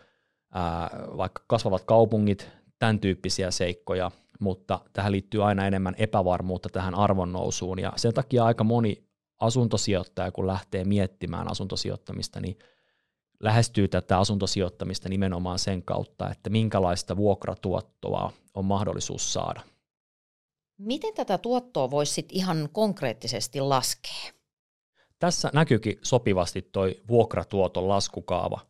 ää, 0.55 0.91
vaikka 1.17 1.43
kasvavat 1.47 1.85
kaupungit, 1.85 2.49
tämän 2.79 3.01
tyyppisiä 3.01 3.51
seikkoja, 3.51 4.11
mutta 4.41 4.81
tähän 4.93 5.13
liittyy 5.13 5.45
aina 5.45 5.67
enemmän 5.67 5.95
epävarmuutta 5.99 6.69
tähän 6.69 6.95
arvonnousuun 6.95 7.79
ja 7.79 7.93
sen 7.97 8.15
takia 8.15 8.45
aika 8.45 8.65
moni 8.65 9.05
asuntosijoittaja, 9.41 10.33
kun 10.33 10.47
lähtee 10.47 10.85
miettimään 10.85 11.51
asuntosijoittamista, 11.51 12.41
niin 12.41 12.59
lähestyy 13.41 13.89
tätä 13.89 14.19
asuntosijoittamista 14.19 15.09
nimenomaan 15.09 15.59
sen 15.59 15.83
kautta, 15.83 16.31
että 16.31 16.51
minkälaista 16.51 17.17
vuokratuottoa 17.17 18.33
on 18.55 18.65
mahdollisuus 18.65 19.33
saada. 19.33 19.61
Miten 20.79 21.15
tätä 21.15 21.39
tuottoa 21.39 21.91
voisi 21.91 22.13
sitten 22.13 22.37
ihan 22.37 22.69
konkreettisesti 22.73 23.61
laskea? 23.61 24.33
Tässä 25.19 25.51
näkyykin 25.53 25.99
sopivasti 26.03 26.63
toi 26.63 27.01
vuokratuoton 27.09 27.89
laskukaava. 27.89 28.61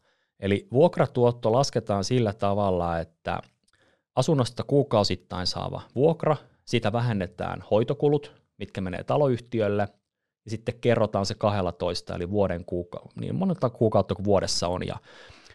Eli 0.40 0.68
vuokratuotto 0.72 1.52
lasketaan 1.52 2.04
sillä 2.04 2.32
tavalla, 2.32 2.98
että 2.98 3.40
asunnosta 4.16 4.64
kuukausittain 4.64 5.46
saava 5.46 5.82
vuokra, 5.94 6.36
siitä 6.64 6.92
vähennetään 6.92 7.64
hoitokulut, 7.70 8.32
mitkä 8.58 8.80
menee 8.80 9.04
taloyhtiölle, 9.04 9.88
ja 10.44 10.50
sitten 10.50 10.80
kerrotaan 10.80 11.26
se 11.26 11.34
12, 11.34 12.14
eli 12.14 12.30
vuoden 12.30 12.64
kuuka- 12.64 13.08
niin 13.20 13.34
monelta 13.34 13.70
kuukautta 13.70 14.14
kuin 14.14 14.24
vuodessa 14.24 14.68
on. 14.68 14.86
Ja 14.86 14.96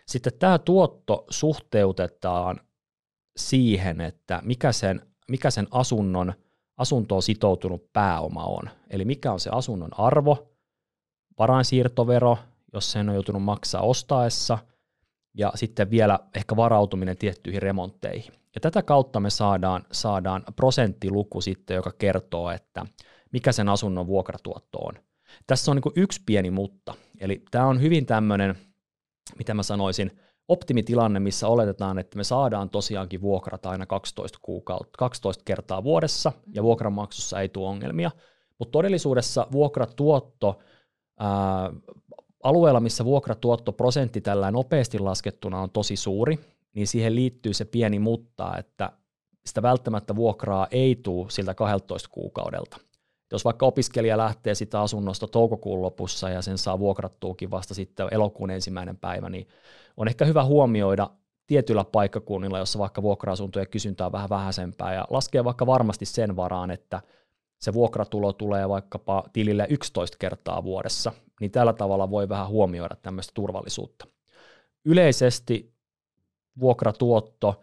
sitten 0.08 0.34
tämä 0.40 0.60
tuotto 0.60 1.26
suhteutetaan 1.30 2.60
siihen, 3.38 4.02
että 4.02 4.42
mikä 4.44 4.72
sen, 4.72 5.02
mikä 5.30 5.52
sen 5.52 5.68
asunnon, 5.72 6.34
asuntoon 6.78 7.24
sitoutunut 7.24 7.94
pääoma 7.94 8.44
on. 8.44 8.70
Eli 8.90 9.06
mikä 9.06 9.32
on 9.32 9.40
se 9.40 9.50
asunnon 9.54 10.00
arvo, 10.00 10.52
varainsiirtovero, 11.40 12.38
jos 12.74 12.92
sen 12.92 13.10
on 13.10 13.16
joutunut 13.16 13.44
maksaa 13.44 13.82
ostaessa, 13.82 14.58
ja 15.38 15.52
sitten 15.56 15.90
vielä 15.90 16.20
ehkä 16.36 16.56
varautuminen 16.56 17.18
tiettyihin 17.18 17.62
remontteihin. 17.62 18.34
Ja 18.56 18.62
tätä 18.62 18.82
kautta 18.82 19.20
me 19.20 19.30
saadaan, 19.30 19.86
saadaan 19.92 20.44
prosenttiluku 20.56 21.42
sitten, 21.42 21.76
joka 21.76 21.92
kertoo, 21.98 22.52
että 22.52 22.86
mikä 23.36 23.52
sen 23.52 23.70
asunnon 23.70 24.08
vuokratuotto 24.08 24.78
on. 24.78 24.94
Tässä 25.48 25.72
on 25.72 25.78
niin 25.78 25.94
yksi 26.04 26.22
pieni 26.26 26.52
mutta. 26.52 26.94
Eli 27.20 27.44
tämä 27.52 27.68
on 27.68 27.82
hyvin 27.82 28.06
tämmöinen, 28.06 28.56
mitä 29.38 29.54
mä 29.54 29.64
sanoisin, 29.64 30.12
optimitilanne, 30.48 31.20
missä 31.20 31.48
oletetaan, 31.48 32.00
että 32.00 32.18
me 32.18 32.24
saadaan 32.24 32.70
tosiaankin 32.70 33.22
vuokrata 33.22 33.70
aina 33.70 33.86
12, 33.86 34.40
kuukautta, 34.42 34.98
12 34.98 35.44
kertaa 35.46 35.84
vuodessa, 35.84 36.32
ja 36.54 36.64
vuokranmaksussa 36.64 37.42
ei 37.42 37.50
tule 37.50 37.68
ongelmia. 37.70 38.12
Mutta 38.60 38.72
todellisuudessa 38.72 39.48
vuokratuotto 39.52 40.60
ää, 41.20 41.72
alueella, 42.44 42.80
missä 42.80 43.06
vuokratuotto 43.06 43.72
prosentti 43.72 44.22
tällä 44.22 44.52
nopeasti 44.52 45.00
laskettuna 45.00 45.62
on 45.62 45.72
tosi 45.72 45.96
suuri, 45.96 46.40
niin 46.74 46.88
siihen 46.88 47.16
liittyy 47.16 47.54
se 47.54 47.66
pieni 47.66 48.00
mutta, 48.00 48.58
että 48.58 48.92
sitä 49.46 49.62
välttämättä 49.62 50.16
vuokraa 50.16 50.68
ei 50.72 50.96
tule 50.96 51.30
siltä 51.30 51.54
12 51.54 52.10
kuukaudelta. 52.12 52.78
Jos 53.32 53.46
vaikka 53.46 53.66
opiskelija 53.66 54.18
lähtee 54.18 54.56
sitä 54.56 54.82
asunnosta 54.82 55.28
toukokuun 55.28 55.82
lopussa 55.82 56.30
ja 56.30 56.42
sen 56.42 56.58
saa 56.58 56.80
vuokrattuukin 56.80 57.52
vasta 57.52 57.74
sitten 57.74 58.08
elokuun 58.12 58.52
ensimmäinen 58.52 58.98
päivä, 58.98 59.30
niin 59.30 59.48
on 59.98 60.08
ehkä 60.08 60.26
hyvä 60.26 60.44
huomioida 60.44 61.10
tietyillä 61.48 61.84
paikkakunnilla, 61.84 62.60
jossa 62.60 62.80
vaikka 62.80 63.02
vuokra-asuntojen 63.02 63.70
kysyntää 63.70 64.08
on 64.08 64.12
vähän 64.12 64.30
vähäisempää 64.30 64.94
ja 64.94 65.08
laskee 65.10 65.44
vaikka 65.44 65.66
varmasti 65.66 66.06
sen 66.06 66.36
varaan, 66.36 66.72
että 66.72 67.02
se 67.62 67.74
vuokratulo 67.74 68.34
tulee 68.34 68.70
vaikkapa 68.70 69.24
tilille 69.34 69.68
11 69.70 70.18
kertaa 70.20 70.64
vuodessa, 70.64 71.12
niin 71.40 71.52
tällä 71.52 71.74
tavalla 71.74 72.10
voi 72.10 72.30
vähän 72.30 72.48
huomioida 72.48 72.96
tämmöistä 73.02 73.32
turvallisuutta. 73.34 74.08
Yleisesti 74.86 75.74
vuokratuotto, 76.60 77.62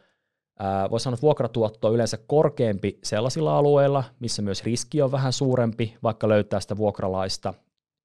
voisi 0.90 1.04
sanoa, 1.04 1.14
että 1.14 1.23
vuokratuotto 1.23 1.88
on 1.88 1.94
yleensä 1.94 2.18
korkeampi 2.26 2.99
sellaisilla 3.04 3.59
alueilla, 3.59 4.04
missä 4.21 4.42
myös 4.42 4.64
riski 4.64 5.02
on 5.02 5.12
vähän 5.12 5.32
suurempi, 5.32 5.97
vaikka 6.02 6.28
löytää 6.28 6.61
sitä 6.61 6.76
vuokralaista. 6.76 7.54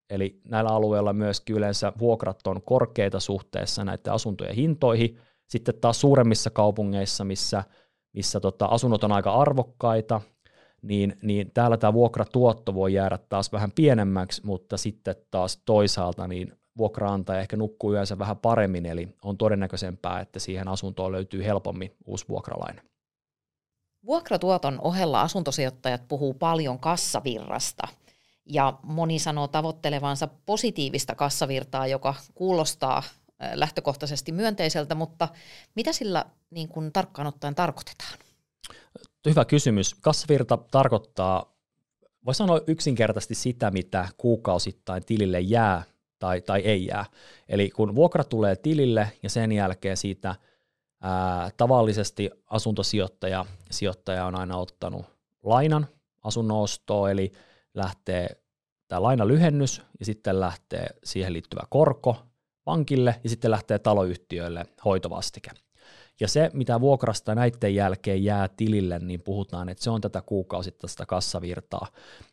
Eli 0.09 0.41
näillä 0.49 0.69
alueilla 0.69 1.13
myöskin 1.13 1.55
yleensä 1.55 1.93
vuokrat 1.99 2.47
on 2.47 2.61
korkeita 2.61 3.19
suhteessa 3.19 3.83
näiden 3.83 4.13
asuntojen 4.13 4.55
hintoihin. 4.55 5.17
Sitten 5.47 5.75
taas 5.81 6.01
suuremmissa 6.01 6.49
kaupungeissa, 6.49 7.23
missä, 7.23 7.63
missä 8.13 8.39
tota, 8.39 8.65
asunnot 8.65 9.03
on 9.03 9.11
aika 9.11 9.33
arvokkaita, 9.33 10.21
niin, 10.81 11.17
niin 11.21 11.51
täällä 11.53 11.77
tämä 11.77 11.93
vuokratuotto 11.93 12.73
voi 12.73 12.93
jäädä 12.93 13.19
taas 13.29 13.51
vähän 13.51 13.71
pienemmäksi, 13.71 14.41
mutta 14.45 14.77
sitten 14.77 15.15
taas 15.31 15.61
toisaalta 15.65 16.27
niin 16.27 16.53
vuokraantaja 16.77 17.39
ehkä 17.41 17.57
nukkuu 17.57 17.93
yönsä 17.93 18.19
vähän 18.19 18.37
paremmin, 18.37 18.85
eli 18.85 19.15
on 19.21 19.37
todennäköisempää, 19.37 20.19
että 20.19 20.39
siihen 20.39 20.67
asuntoon 20.67 21.11
löytyy 21.11 21.43
helpommin 21.43 21.95
uusi 22.05 22.25
vuokralainen. 22.27 22.85
Vuokratuoton 24.05 24.79
ohella 24.81 25.21
asuntosijoittajat 25.21 26.07
puhuu 26.07 26.33
paljon 26.33 26.79
kassavirrasta, 26.79 27.87
ja 28.45 28.79
moni 28.83 29.19
sanoo 29.19 29.47
tavoittelevansa 29.47 30.27
positiivista 30.45 31.15
kassavirtaa, 31.15 31.87
joka 31.87 32.15
kuulostaa 32.35 33.03
lähtökohtaisesti 33.53 34.31
myönteiseltä, 34.31 34.95
mutta 34.95 35.27
mitä 35.75 35.93
sillä 35.93 36.25
niin 36.49 36.67
kuin 36.67 36.93
tarkkaan 36.93 37.27
ottaen 37.27 37.55
tarkoitetaan? 37.55 38.19
Hyvä 39.29 39.45
kysymys. 39.45 39.95
Kassavirta 39.95 40.57
tarkoittaa, 40.71 41.53
voi 42.25 42.35
sanoa 42.35 42.61
yksinkertaisesti 42.67 43.35
sitä, 43.35 43.71
mitä 43.71 44.07
kuukausittain 44.17 45.05
tilille 45.05 45.39
jää 45.39 45.83
tai, 46.19 46.41
tai 46.41 46.61
ei 46.61 46.85
jää. 46.85 47.05
Eli 47.49 47.69
kun 47.69 47.95
vuokra 47.95 48.23
tulee 48.23 48.55
tilille 48.55 49.11
ja 49.23 49.29
sen 49.29 49.51
jälkeen 49.51 49.97
siitä 49.97 50.35
ää, 51.01 51.49
tavallisesti 51.57 52.29
asuntosijoittaja 52.45 53.45
sijoittaja 53.71 54.25
on 54.25 54.35
aina 54.35 54.57
ottanut 54.57 55.05
lainan 55.43 55.87
asunnon 56.23 56.61
ostoon, 56.61 57.11
eli 57.11 57.31
lähtee 57.73 58.41
tämä 58.87 59.03
lainalyhennys 59.03 59.81
ja 59.99 60.05
sitten 60.05 60.39
lähtee 60.39 60.87
siihen 61.03 61.33
liittyvä 61.33 61.61
korko 61.69 62.17
pankille 62.63 63.15
ja 63.23 63.29
sitten 63.29 63.51
lähtee 63.51 63.79
taloyhtiöille 63.79 64.65
hoitovastike. 64.85 65.51
Ja 66.19 66.27
se, 66.27 66.49
mitä 66.53 66.81
vuokrasta 66.81 67.35
näiden 67.35 67.75
jälkeen 67.75 68.23
jää 68.23 68.47
tilille, 68.47 68.99
niin 68.99 69.21
puhutaan, 69.21 69.69
että 69.69 69.83
se 69.83 69.89
on 69.89 70.01
tätä 70.01 70.21
kuukausittaista 70.21 71.05
kassavirtaa. 71.05 71.87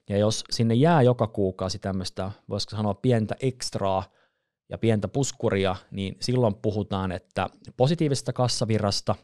Ja 0.08 0.18
jos 0.18 0.44
sinne 0.50 0.74
jää 0.74 1.02
joka 1.02 1.26
kuukausi 1.26 1.78
tämmöistä, 1.78 2.30
voisiko 2.48 2.76
sanoa 2.76 2.94
pientä 2.94 3.36
ekstraa 3.40 4.04
ja 4.68 4.78
pientä 4.78 5.08
puskuria, 5.08 5.76
niin 5.90 6.16
silloin 6.20 6.54
puhutaan, 6.54 7.12
että 7.12 7.48
positiivisesta 7.76 8.32
kassavirrasta, 8.32 9.14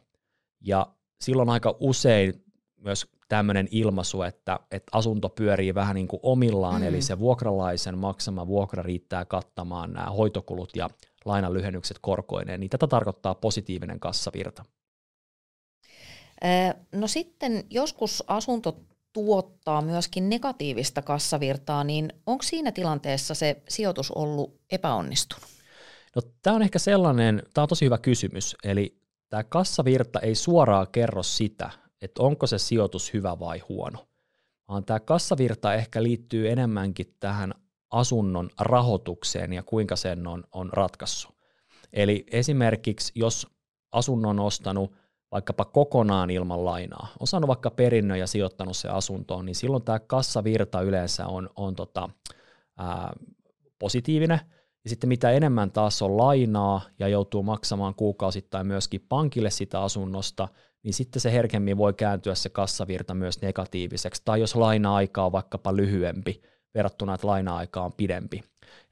ja 0.61 0.87
silloin 1.21 1.49
aika 1.49 1.76
usein 1.81 2.45
myös 2.76 3.07
tämmöinen 3.29 3.69
ilmaisu, 3.71 4.23
että, 4.23 4.61
että 4.71 4.90
asunto 4.93 5.29
pyörii 5.29 5.75
vähän 5.75 5.95
niin 5.95 6.09
kuin 6.09 6.21
omillaan, 6.23 6.81
mm. 6.81 6.88
eli 6.88 7.02
se 7.02 7.19
vuokralaisen 7.19 7.99
maksama 7.99 8.47
vuokra 8.47 8.83
riittää 8.83 9.25
kattamaan 9.25 9.93
nämä 9.93 10.11
hoitokulut 10.11 10.76
ja 10.76 10.90
lainan 11.25 11.55
lyhennykset 11.55 11.99
korkoineen, 12.00 12.61
niin 12.61 12.71
tätä 12.71 12.87
tarkoittaa 12.87 13.35
positiivinen 13.35 14.00
kassavirta. 14.00 14.65
No 16.93 17.07
sitten 17.07 17.65
joskus 17.71 18.25
asunto 18.27 18.81
tuottaa 19.12 19.83
myöskin 19.83 20.29
negatiivista 20.29 21.03
kassavirtaa, 21.03 21.85
niin 21.85 22.12
onko 22.27 22.43
siinä 22.43 22.73
tilanteessa 22.73 23.35
se 23.35 23.62
sijoitus 23.69 24.11
ollut 24.11 24.61
epäonnistunut? 24.71 25.45
No, 26.17 26.23
tämä 26.43 26.57
on 26.57 26.62
ehkä 26.62 26.79
sellainen, 26.79 27.43
tämä 27.55 27.62
on 27.62 27.69
tosi 27.69 27.85
hyvä 27.85 27.99
kysymys, 27.99 28.57
eli 28.65 29.00
tämä 29.29 29.45
kassavirta 29.45 30.21
ei 30.21 30.35
suoraan 30.35 30.87
kerro 30.93 31.23
sitä, 31.23 31.71
että 32.03 32.23
onko 32.23 32.47
se 32.47 32.59
sijoitus 32.59 33.12
hyvä 33.12 33.39
vai 33.39 33.59
huono, 33.59 34.09
vaan 34.69 34.85
tämä 34.85 35.00
kassavirta 35.00 35.75
ehkä 35.75 36.03
liittyy 36.03 36.50
enemmänkin 36.50 37.17
tähän 37.21 37.55
asunnon 37.90 38.50
rahoitukseen 38.61 39.52
ja 39.52 39.62
kuinka 39.62 39.97
sen 39.97 40.26
on, 40.26 40.44
on 40.52 40.70
ratkaissut. 40.73 41.35
Eli 41.92 42.26
esimerkiksi 42.30 43.12
jos 43.14 43.47
asunnon 43.92 44.40
on 44.40 44.47
ostanut 44.47 44.92
vaikkapa 45.32 45.64
kokonaan 45.64 46.30
ilman 46.30 46.64
lainaa, 46.64 47.09
on 47.20 47.26
saanut 47.26 47.49
vaikka 47.49 47.70
perinnön 47.70 48.18
ja 48.18 48.26
sijoittanut 48.26 48.76
se 48.76 48.88
asuntoon, 48.88 49.47
niin 49.47 49.54
silloin 49.54 49.82
tämä 49.82 49.99
kassavirta 49.99 50.80
yleensä 50.80 51.26
on, 51.26 51.50
on 51.56 51.76
tota, 51.76 52.11
ää, 52.78 53.12
positiivinen. 53.78 54.40
Ja 54.85 54.90
sitten 54.90 55.09
mitä 55.09 55.30
enemmän 55.30 55.70
taas 55.70 56.02
on 56.02 56.16
lainaa 56.16 56.80
ja 56.99 57.09
joutuu 57.09 57.42
maksamaan 57.42 57.94
kuukausittain 57.94 58.66
myöskin 58.66 59.06
pankille 59.09 59.50
sitä 59.50 59.80
asunnosta, 59.80 60.49
niin 60.82 60.94
sitten 60.94 61.20
se 61.20 61.32
herkemmin 61.32 61.76
voi 61.78 61.94
kääntyä 61.94 62.35
se 62.35 62.49
kassavirta 62.49 63.14
myös 63.14 63.42
negatiiviseksi. 63.42 64.23
Tai 64.25 64.40
jos 64.40 64.56
laina-aika 64.56 65.25
on 65.25 65.32
vaikkapa 65.32 65.76
lyhyempi 65.76 66.42
verrattuna, 66.75 67.15
että 67.15 67.27
laina-aika 67.27 67.83
on 67.83 67.93
pidempi. 67.93 68.43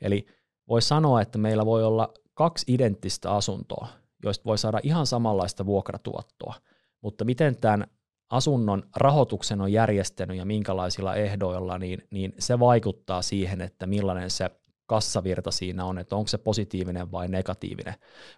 Eli 0.01 0.27
voi 0.69 0.83
sanoa, 0.83 1.23
että 1.23 1.39
meillä 1.39 1.67
voi 1.67 1.85
olla 1.85 2.13
kaksi 2.35 2.65
identtistä 2.69 3.33
asuntoa, 3.33 3.89
joista 4.25 4.45
voi 4.45 4.59
saada 4.59 4.81
ihan 4.83 5.07
samanlaista 5.07 5.67
vuokratuottoa, 5.67 6.55
mutta 7.01 7.25
miten 7.25 7.57
tämän 7.57 7.87
asunnon 8.31 8.83
rahoituksen 8.97 9.61
on 9.61 9.73
järjestänyt 9.73 10.37
ja 10.37 10.45
minkälaisilla 10.45 11.15
ehdoilla, 11.15 11.79
niin, 11.79 12.07
niin 12.11 12.35
se 12.39 12.59
vaikuttaa 12.59 13.23
siihen, 13.23 13.61
että 13.61 13.87
millainen 13.87 14.31
se 14.31 14.51
kassavirta 14.87 15.51
siinä 15.51 15.85
on, 15.85 15.99
että 15.99 16.17
onko 16.17 16.29
se 16.29 16.39
positiivinen 16.39 17.13
vai 17.13 17.29
negatiivinen. 17.29 17.95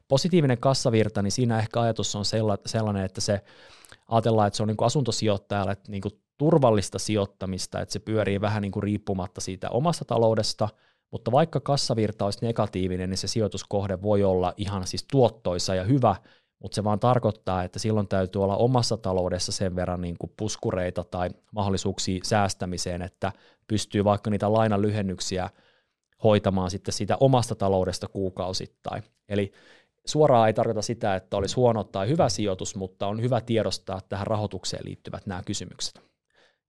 Positiivinen 0.08 0.58
kassavirta, 0.58 1.22
niin 1.22 1.32
siinä 1.32 1.58
ehkä 1.58 1.80
ajatus 1.80 2.16
on 2.16 2.24
sellainen, 2.66 3.04
että 3.04 3.20
se 3.20 3.40
ajatellaan, 4.08 4.46
että 4.46 4.56
se 4.56 4.62
on 4.62 4.66
niin 4.66 4.76
kuin 4.76 4.86
asuntosijoittajalle 4.86 5.76
niin 5.88 6.02
kuin 6.02 6.20
turvallista 6.40 6.98
sijoittamista, 6.98 7.80
että 7.80 7.92
se 7.92 7.98
pyörii 7.98 8.40
vähän 8.40 8.62
niin 8.62 8.72
kuin 8.72 8.82
riippumatta 8.82 9.40
siitä 9.40 9.70
omasta 9.70 10.04
taloudesta– 10.04 10.68
mutta 11.10 11.32
vaikka 11.32 11.60
kassavirta 11.60 12.24
olisi 12.24 12.46
negatiivinen, 12.46 13.10
niin 13.10 13.18
se 13.18 13.28
sijoituskohde 13.28 14.02
voi 14.02 14.24
olla 14.24 14.54
ihan 14.56 14.86
siis 14.86 15.04
tuottoisa 15.10 15.74
ja 15.74 15.84
hyvä, 15.84 16.16
mutta 16.58 16.74
se 16.74 16.84
vaan 16.84 17.00
tarkoittaa, 17.00 17.64
että 17.64 17.78
silloin 17.78 18.08
täytyy 18.08 18.42
olla 18.42 18.56
omassa 18.56 18.96
taloudessa 18.96 19.52
sen 19.52 19.76
verran 19.76 20.00
niin 20.00 20.16
kuin 20.18 20.32
puskureita 20.36 21.04
tai 21.04 21.30
mahdollisuuksia 21.52 22.20
säästämiseen, 22.24 23.02
että 23.02 23.32
pystyy 23.66 24.04
vaikka 24.04 24.30
niitä 24.30 24.52
lainalyhennyksiä 24.52 25.50
hoitamaan 26.24 26.70
sitten 26.70 26.94
siitä 26.94 27.16
omasta 27.20 27.54
taloudesta 27.54 28.08
kuukausittain. 28.08 29.02
Eli 29.28 29.52
suoraan 30.06 30.46
ei 30.46 30.54
tarkoita 30.54 30.82
sitä, 30.82 31.14
että 31.14 31.36
olisi 31.36 31.54
huono 31.54 31.84
tai 31.84 32.08
hyvä 32.08 32.28
sijoitus, 32.28 32.76
mutta 32.76 33.06
on 33.06 33.22
hyvä 33.22 33.40
tiedostaa 33.40 34.00
tähän 34.08 34.26
rahoitukseen 34.26 34.84
liittyvät 34.86 35.26
nämä 35.26 35.42
kysymykset. 35.46 36.10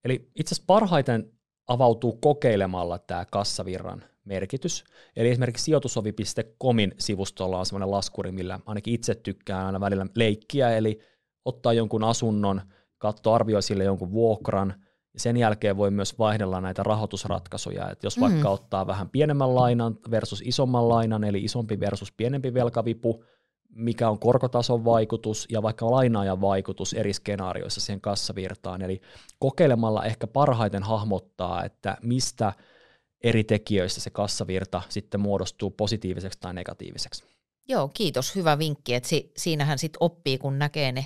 Eli 0.06 0.30
itse 0.36 0.54
asiassa 0.54 0.64
parhaiten 0.68 1.32
avautuu 1.68 2.18
kokeilemalla 2.22 3.00
tämä 3.00 3.26
kassavirran 3.26 4.04
merkitys. 4.26 4.84
Eli 5.16 5.30
esimerkiksi 5.30 5.64
sijoitusovi.comin 5.64 6.96
sivustolla 7.00 7.60
on 7.60 7.66
sellainen 7.66 7.92
laskuri, 7.92 8.32
millä 8.32 8.60
ainakin 8.66 8.94
itse 8.94 9.16
tykkään 9.16 9.66
aina 9.66 9.80
välillä 9.80 10.06
leikkiä, 10.16 10.78
eli 10.78 11.00
ottaa 11.46 11.74
jonkun 11.74 12.04
asunnon, 12.04 12.62
katsoa, 12.98 13.36
arvioi 13.36 13.64
sille 13.64 13.84
jonkun 13.84 14.12
vuokran, 14.12 14.74
ja 15.14 15.20
sen 15.20 15.38
jälkeen 15.38 15.78
voi 15.78 15.92
myös 15.92 16.20
vaihdella 16.20 16.62
näitä 16.62 16.84
rahoitusratkaisuja, 16.84 17.90
että 17.90 18.06
jos 18.06 18.18
mm. 18.18 18.22
vaikka 18.22 18.50
ottaa 18.50 18.88
vähän 18.88 19.10
pienemmän 19.10 19.56
lainan 19.56 19.98
versus 20.12 20.42
isomman 20.46 20.90
lainan, 20.90 21.24
eli 21.24 21.44
isompi 21.44 21.80
versus 21.80 22.12
pienempi 22.12 22.54
velkavipu, 22.54 23.24
mikä 23.76 24.10
on 24.10 24.20
korkotason 24.20 24.86
vaikutus 24.86 25.48
ja 25.50 25.62
vaikka 25.62 25.92
lainaajan 25.92 26.42
vaikutus 26.42 26.94
eri 26.94 27.14
skenaarioissa 27.14 27.82
siihen 27.82 28.02
kassavirtaan. 28.02 28.82
Eli 28.82 29.02
kokeilemalla 29.40 30.06
ehkä 30.06 30.28
parhaiten 30.28 30.84
hahmottaa, 30.84 31.64
että 31.64 31.98
mistä 32.04 32.54
eri 33.24 33.44
tekijöistä 33.44 34.02
se 34.02 34.10
kassavirta 34.10 34.82
sitten 34.90 35.20
muodostuu 35.20 35.72
positiiviseksi 35.72 36.40
tai 36.40 36.54
negatiiviseksi. 36.54 37.24
Joo, 37.68 37.88
kiitos. 37.94 38.36
Hyvä 38.36 38.60
vinkki, 38.60 38.94
että 38.94 39.10
si- 39.10 39.32
siinähän 39.38 39.78
sitten 39.78 39.98
oppii, 40.00 40.38
kun 40.38 40.60
näkee 40.60 40.92
ne 40.92 41.06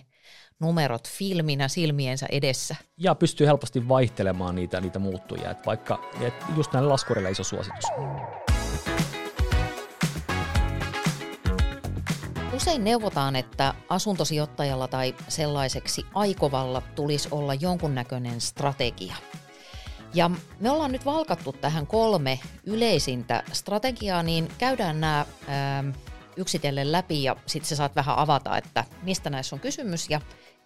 numerot 0.59 1.09
filminä 1.09 1.67
silmiensä 1.67 2.25
edessä. 2.31 2.75
Ja 2.97 3.15
pystyy 3.15 3.47
helposti 3.47 3.87
vaihtelemaan 3.87 4.55
niitä, 4.55 4.81
niitä 4.81 4.99
muuttujia, 4.99 5.51
että 5.51 5.65
vaikka 5.65 6.11
että 6.21 6.45
just 6.55 6.73
näille 6.73 6.89
laskureille 6.89 7.31
iso 7.31 7.43
suositus. 7.43 7.85
Usein 12.55 12.83
neuvotaan, 12.83 13.35
että 13.35 13.73
asuntosijoittajalla 13.89 14.87
tai 14.87 15.15
sellaiseksi 15.27 16.05
aikovalla 16.13 16.81
tulisi 16.81 17.27
olla 17.31 17.53
jonkunnäköinen 17.53 18.41
strategia– 18.41 19.15
ja 20.15 20.31
me 20.59 20.71
ollaan 20.71 20.91
nyt 20.91 21.05
valkattu 21.05 21.53
tähän 21.53 21.87
kolme 21.87 22.39
yleisintä 22.63 23.43
strategiaa, 23.53 24.23
niin 24.23 24.47
käydään 24.57 25.01
nämä 25.01 25.25
ää, 25.47 25.79
ähm, 25.79 25.89
yksitellen 26.37 26.91
läpi 26.91 27.23
ja 27.23 27.35
sitten 27.45 27.69
sä 27.69 27.75
saat 27.75 27.95
vähän 27.95 28.17
avata, 28.17 28.57
että 28.57 28.85
mistä 29.01 29.29
näissä 29.29 29.55
on 29.55 29.59
kysymys 29.59 30.09
ja 30.09 30.21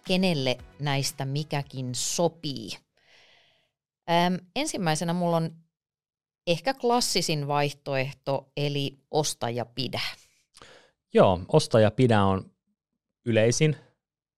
kenelle 0.06 0.58
näistä 0.78 1.24
mikäkin 1.24 1.94
sopii. 1.94 2.70
Ähm, 4.10 4.34
ensimmäisenä 4.56 5.12
mulla 5.12 5.36
on 5.36 5.50
ehkä 6.46 6.74
klassisin 6.74 7.48
vaihtoehto, 7.48 8.52
eli 8.56 8.98
osta 9.10 9.50
ja 9.50 9.64
pidä. 9.64 10.00
Joo, 11.14 11.40
osta 11.48 11.80
ja 11.80 11.90
pidä 11.90 12.22
on 12.22 12.50
yleisin, 13.26 13.76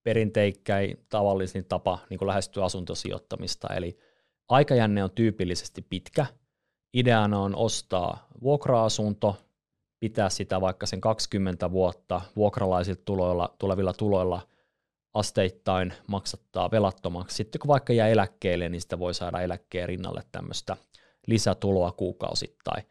perinteikkäin, 0.03 1.05
tavallisin 1.09 1.65
tapa 1.65 1.99
niin 2.09 2.27
lähestyä 2.27 2.65
asuntosijoittamista, 2.65 3.67
eli– 3.73 3.97
Aikajänne 4.49 5.03
on 5.03 5.11
tyypillisesti 5.11 5.81
pitkä. 5.81 6.25
Ideana 6.93 7.39
on 7.39 7.55
ostaa 7.55 8.27
vuokra-asunto, 8.41 9.37
pitää 9.99 10.29
sitä 10.29 10.61
vaikka 10.61 10.85
sen 10.85 11.01
20 11.01 11.71
vuotta 11.71 12.21
vuokralaisilta 12.35 13.01
tuloilla, 13.05 13.55
tulevilla 13.59 13.93
tuloilla 13.93 14.41
asteittain 15.13 15.93
maksattaa 16.07 16.71
velattomaksi. 16.71 17.35
Sitten 17.35 17.59
kun 17.59 17.67
vaikka 17.67 17.93
jää 17.93 18.07
eläkkeelle, 18.07 18.69
niin 18.69 18.81
sitä 18.81 18.99
voi 18.99 19.13
saada 19.13 19.41
eläkkeen 19.41 19.87
rinnalle 19.87 20.23
tämmöistä 20.31 20.77
lisätuloa 21.27 21.91
kuukausittain. 21.91 22.83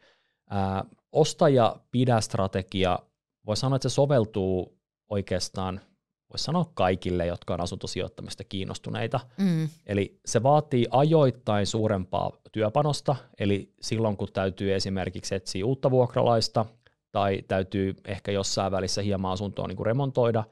Ää, 0.49 0.85
osta 1.11 1.49
ja 1.49 1.75
pidä 1.91 2.21
strategia, 2.21 2.99
voi 3.45 3.57
sanoa, 3.57 3.75
että 3.75 3.89
se 3.89 3.93
soveltuu 3.93 4.79
oikeastaan 5.09 5.81
voisi 6.33 6.43
sanoa 6.43 6.71
kaikille, 6.73 7.25
jotka 7.25 7.53
on 7.53 7.61
asuntosijoittamista 7.61 8.43
kiinnostuneita. 8.43 9.19
Mm. 9.37 9.69
Eli 9.85 10.19
se 10.25 10.43
vaatii 10.43 10.87
ajoittain 10.91 11.67
suurempaa 11.67 12.31
työpanosta, 12.51 13.15
eli 13.39 13.73
silloin 13.81 14.17
kun 14.17 14.27
täytyy 14.33 14.73
esimerkiksi 14.73 15.35
etsiä 15.35 15.65
uutta 15.65 15.91
vuokralaista 15.91 16.65
tai 17.11 17.41
täytyy 17.47 17.95
ehkä 18.05 18.31
jossain 18.31 18.71
välissä 18.71 19.01
hieman 19.01 19.31
asuntoa 19.31 19.67
niin 19.67 19.75
kuin 19.75 19.85
remontoida, 19.85 20.43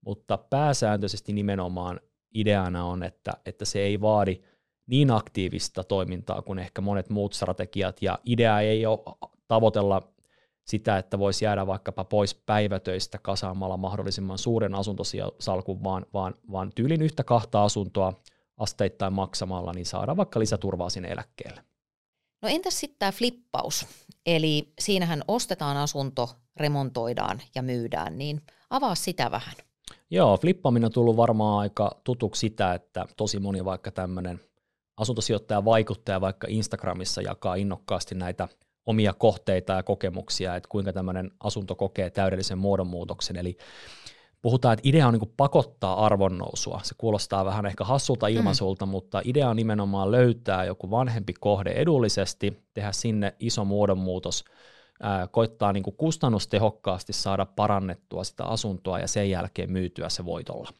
mutta 0.00 0.38
pääsääntöisesti 0.38 1.32
nimenomaan 1.32 2.00
ideana 2.34 2.84
on, 2.84 3.02
että, 3.02 3.32
että 3.46 3.64
se 3.64 3.78
ei 3.78 4.00
vaadi 4.00 4.40
niin 4.86 5.10
aktiivista 5.10 5.84
toimintaa 5.84 6.42
kuin 6.42 6.58
ehkä 6.58 6.80
monet 6.80 7.10
muut 7.10 7.32
strategiat, 7.32 8.02
ja 8.02 8.18
idea 8.24 8.60
ei 8.60 8.86
ole 8.86 8.98
tavoitella 9.48 10.02
sitä, 10.66 10.98
että 10.98 11.18
voisi 11.18 11.44
jäädä 11.44 11.66
vaikkapa 11.66 12.04
pois 12.04 12.34
päivätöistä 12.34 13.18
kasaamalla 13.18 13.76
mahdollisimman 13.76 14.38
suuren 14.38 14.74
asuntosalkun, 14.74 15.84
vaan, 15.84 16.06
vaan, 16.14 16.34
vaan 16.52 16.72
tyylin 16.74 17.02
yhtä 17.02 17.24
kahta 17.24 17.64
asuntoa 17.64 18.12
asteittain 18.56 19.12
maksamalla, 19.12 19.72
niin 19.72 19.86
saadaan 19.86 20.16
vaikka 20.16 20.40
lisäturvaa 20.40 20.90
sinne 20.90 21.08
eläkkeelle. 21.08 21.64
No 22.42 22.48
entäs 22.48 22.80
sitten 22.80 22.98
tämä 22.98 23.12
flippaus? 23.12 23.86
Eli 24.26 24.72
siinähän 24.78 25.22
ostetaan 25.28 25.76
asunto, 25.76 26.30
remontoidaan 26.56 27.42
ja 27.54 27.62
myydään, 27.62 28.18
niin 28.18 28.42
avaa 28.70 28.94
sitä 28.94 29.30
vähän. 29.30 29.54
Joo, 30.10 30.36
flippaaminen 30.36 30.86
on 30.86 30.92
tullut 30.92 31.16
varmaan 31.16 31.58
aika 31.58 32.00
tutuksi 32.04 32.40
sitä, 32.40 32.74
että 32.74 33.06
tosi 33.16 33.38
moni 33.38 33.64
vaikka 33.64 33.90
tämmöinen 33.90 34.40
asuntosijoittaja 34.96 35.64
vaikuttaja 35.64 36.20
vaikka 36.20 36.46
Instagramissa 36.50 37.22
jakaa 37.22 37.54
innokkaasti 37.54 38.14
näitä– 38.14 38.48
omia 38.86 39.12
kohteita 39.12 39.72
ja 39.72 39.82
kokemuksia, 39.82 40.56
että 40.56 40.68
kuinka 40.68 40.92
tämmöinen 40.92 41.30
asunto 41.40 41.74
kokee 41.74 42.10
täydellisen 42.10 42.58
muodonmuutoksen. 42.58 43.36
Eli 43.36 43.56
puhutaan, 44.42 44.72
että 44.72 44.88
idea 44.88 45.06
on 45.08 45.14
niin 45.14 45.32
pakottaa 45.36 46.06
arvonnousua. 46.06 46.80
Se 46.82 46.94
kuulostaa 46.98 47.44
vähän 47.44 47.66
ehkä 47.66 47.84
hassulta 47.84 48.28
ilmaisulta, 48.28 48.86
mm. 48.86 48.90
mutta 48.90 49.22
idea 49.24 49.50
on 49.50 49.56
nimenomaan 49.56 50.10
löytää 50.10 50.64
joku 50.64 50.90
vanhempi 50.90 51.34
kohde 51.40 51.70
edullisesti, 51.70 52.62
tehdä 52.74 52.92
sinne 52.92 53.34
iso 53.38 53.64
muodonmuutos, 53.64 54.44
ää, 55.02 55.26
koittaa 55.26 55.72
niin 55.72 55.82
kustannustehokkaasti 55.96 57.12
saada 57.12 57.46
parannettua 57.46 58.24
sitä 58.24 58.44
asuntoa 58.44 58.98
ja 58.98 59.08
sen 59.08 59.30
jälkeen 59.30 59.72
myytyä 59.72 60.08
se 60.08 60.24
voitolla. 60.24 60.70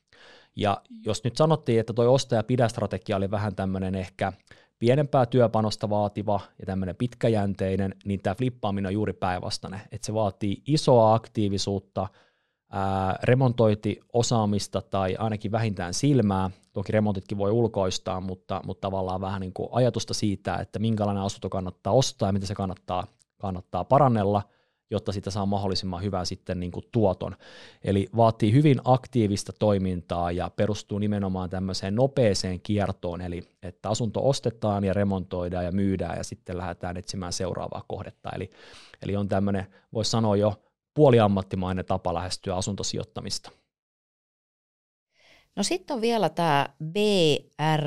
Ja 0.57 0.83
jos 1.05 1.25
nyt 1.25 1.37
sanottiin, 1.37 1.81
että 1.81 1.93
tuo 1.93 2.15
ostaja-pidä-strategia 2.15 3.17
oli 3.17 3.31
vähän 3.31 3.55
tämmöinen 3.55 3.95
ehkä 3.95 4.33
pienempää 4.79 5.27
työpanosta 5.27 5.91
vaativa 5.91 6.41
ja 6.59 6.67
tämmöinen 6.67 6.97
pitkäjänteinen, 6.97 7.95
niin 8.05 8.21
tämä 8.23 8.35
flippaaminen 8.35 8.87
on 8.87 8.95
juuri 8.95 9.13
päinvastainen. 9.13 9.81
Että 9.93 10.07
se 10.07 10.15
vaatii 10.15 10.63
isoa 10.67 11.15
aktiivisuutta, 11.15 12.09
ää, 12.73 13.19
remontointiosaamista 13.23 14.83
tai 14.83 15.17
ainakin 15.19 15.53
vähintään 15.53 15.95
silmää. 15.95 16.51
Toki 16.73 16.93
remontitkin 16.93 17.39
voi 17.39 17.51
ulkoistaa, 17.51 18.21
mutta, 18.21 18.61
mutta 18.65 18.81
tavallaan 18.81 19.21
vähän 19.21 19.41
niin 19.41 19.53
kuin 19.53 19.69
ajatusta 19.73 20.15
siitä, 20.15 20.57
että 20.57 20.79
minkälainen 20.79 21.23
asunto 21.23 21.49
kannattaa 21.49 21.93
ostaa 21.93 22.29
ja 22.29 22.33
miten 22.33 22.49
se 22.49 22.55
kannattaa, 22.55 23.07
kannattaa 23.39 23.85
parannella– 23.85 24.43
jotta 24.91 25.13
sitä 25.13 25.31
saa 25.31 25.47
mahdollisimman 25.47 26.03
hyvän 26.03 26.27
sitten 26.27 26.61
niin 26.61 26.73
kuin 26.73 26.87
tuoton. 26.93 27.37
Eli 27.85 28.09
vaatii 28.17 28.53
hyvin 28.53 28.81
aktiivista 28.85 29.53
toimintaa 29.59 30.33
ja 30.33 30.51
perustuu 30.57 30.99
nimenomaan 30.99 31.51
tämmöiseen 31.51 31.95
nopeeseen 31.95 32.61
kiertoon, 32.61 33.21
eli 33.21 33.43
että 33.63 33.89
asunto 33.89 34.29
ostetaan 34.29 34.85
ja 34.85 34.93
remontoidaan 34.93 35.65
ja 35.65 35.73
myydään 35.73 36.17
ja 36.17 36.25
sitten 36.25 36.59
lähdetään 36.59 36.97
etsimään 36.97 37.33
seuraavaa 37.33 37.85
kohdetta. 37.89 38.31
Eli, 38.35 38.51
eli 39.03 39.17
on 39.17 39.29
tämmöinen, 39.29 39.67
voisi 39.93 40.11
sanoa 40.11 40.37
jo 40.37 40.63
puoliammattimainen 40.95 41.85
tapa 41.85 42.15
lähestyä 42.15 42.57
asuntosijoittamista. 42.57 43.51
No 45.57 45.63
sitten 45.63 45.95
on 45.95 46.01
vielä 46.01 46.29
tämä 46.29 46.69
BRRR, 46.93 47.81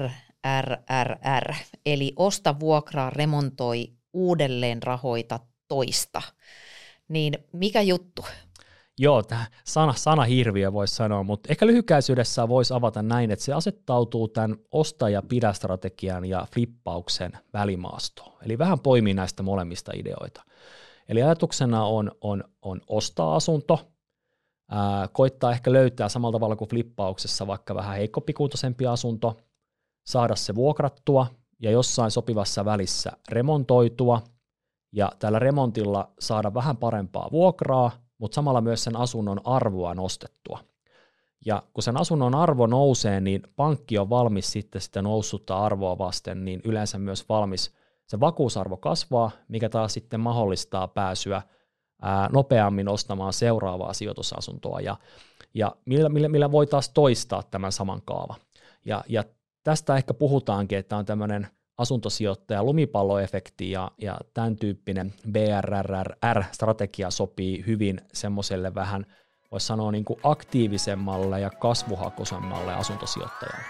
eli 1.85 2.13
osta, 2.15 2.59
vuokraa, 2.59 3.09
remontoi, 3.09 3.87
uudelleen 4.13 4.83
rahoita, 4.83 5.39
toista 5.67 6.21
niin 7.09 7.33
mikä 7.51 7.81
juttu? 7.81 8.25
Joo, 9.01 9.23
tämä 9.23 9.45
sana, 9.65 9.93
sana 9.93 10.23
hirviö 10.23 10.73
voisi 10.73 10.95
sanoa, 10.95 11.23
mutta 11.23 11.47
ehkä 11.51 11.67
lyhykäisyydessä 11.67 12.47
voisi 12.47 12.73
avata 12.73 13.01
näin, 13.01 13.31
että 13.31 13.45
se 13.45 13.53
asettautuu 13.53 14.27
tämän 14.27 14.57
osta- 14.71 15.09
ja 15.09 15.21
pidä-strategian 15.21 16.25
ja 16.25 16.47
flippauksen 16.53 17.31
välimaastoon. 17.53 18.37
Eli 18.45 18.57
vähän 18.57 18.79
poimii 18.79 19.13
näistä 19.13 19.43
molemmista 19.43 19.91
ideoita. 19.95 20.43
Eli 21.09 21.23
ajatuksena 21.23 21.85
on, 21.85 22.11
on, 22.21 22.43
on 22.61 22.81
ostaa 22.87 23.35
asunto, 23.35 23.91
ää, 24.71 25.07
koittaa 25.13 25.51
ehkä 25.51 25.73
löytää 25.73 26.09
samalla 26.09 26.35
tavalla 26.35 26.55
kuin 26.55 26.69
flippauksessa 26.69 27.47
vaikka 27.47 27.75
vähän 27.75 27.97
heikkopikuutoisempi 27.97 28.87
asunto, 28.87 29.37
saada 30.07 30.35
se 30.35 30.55
vuokrattua 30.55 31.27
ja 31.59 31.71
jossain 31.71 32.11
sopivassa 32.11 32.65
välissä 32.65 33.11
remontoitua– 33.29 34.21
ja 34.91 35.11
tällä 35.19 35.39
remontilla 35.39 36.11
saada 36.19 36.53
vähän 36.53 36.77
parempaa 36.77 37.29
vuokraa, 37.31 37.91
mutta 38.17 38.35
samalla 38.35 38.61
myös 38.61 38.83
sen 38.83 38.95
asunnon 38.95 39.41
arvoa 39.43 39.93
nostettua. 39.93 40.59
Ja 41.45 41.63
kun 41.73 41.83
sen 41.83 41.97
asunnon 41.97 42.35
arvo 42.35 42.67
nousee, 42.67 43.21
niin 43.21 43.43
pankki 43.55 43.97
on 43.97 44.09
valmis 44.09 44.51
sitten 44.51 44.81
sitä 44.81 45.01
noussutta 45.01 45.57
arvoa 45.57 45.97
vasten, 45.97 46.45
niin 46.45 46.61
yleensä 46.63 46.97
myös 46.97 47.29
valmis, 47.29 47.73
se 48.07 48.19
vakuusarvo 48.19 48.77
kasvaa, 48.77 49.31
mikä 49.47 49.69
taas 49.69 49.93
sitten 49.93 50.19
mahdollistaa 50.19 50.87
pääsyä 50.87 51.41
ää, 52.01 52.29
nopeammin 52.33 52.87
ostamaan 52.87 53.33
seuraavaa 53.33 53.93
sijoitusasuntoa, 53.93 54.79
ja, 54.79 54.97
ja 55.53 55.75
millä, 55.85 56.09
millä, 56.09 56.29
millä 56.29 56.51
voi 56.51 56.67
taas 56.67 56.89
toistaa 56.89 57.43
tämän 57.43 57.71
saman 57.71 58.01
kaava. 58.05 58.35
Ja, 58.85 59.03
ja 59.07 59.23
tästä 59.63 59.97
ehkä 59.97 60.13
puhutaankin, 60.13 60.77
että 60.77 60.97
on 60.97 61.05
tämmöinen– 61.05 61.47
asuntosijoittaja 61.79 62.63
lumipalloefekti 62.63 63.71
ja, 63.71 63.91
ja 64.01 64.17
tämän 64.33 64.55
tyyppinen 64.55 65.13
BRRR-strategia 65.31 67.11
sopii 67.11 67.63
hyvin 67.67 68.01
semmoiselle 68.13 68.75
vähän, 68.75 69.05
voisi 69.51 69.67
sanoa 69.67 69.91
niin 69.91 70.05
kuin 70.05 70.19
aktiivisemmalle 70.23 71.39
ja 71.39 71.49
kasvuhakuisemmalle 71.49 72.73
asuntosijoittajalle. 72.73 73.65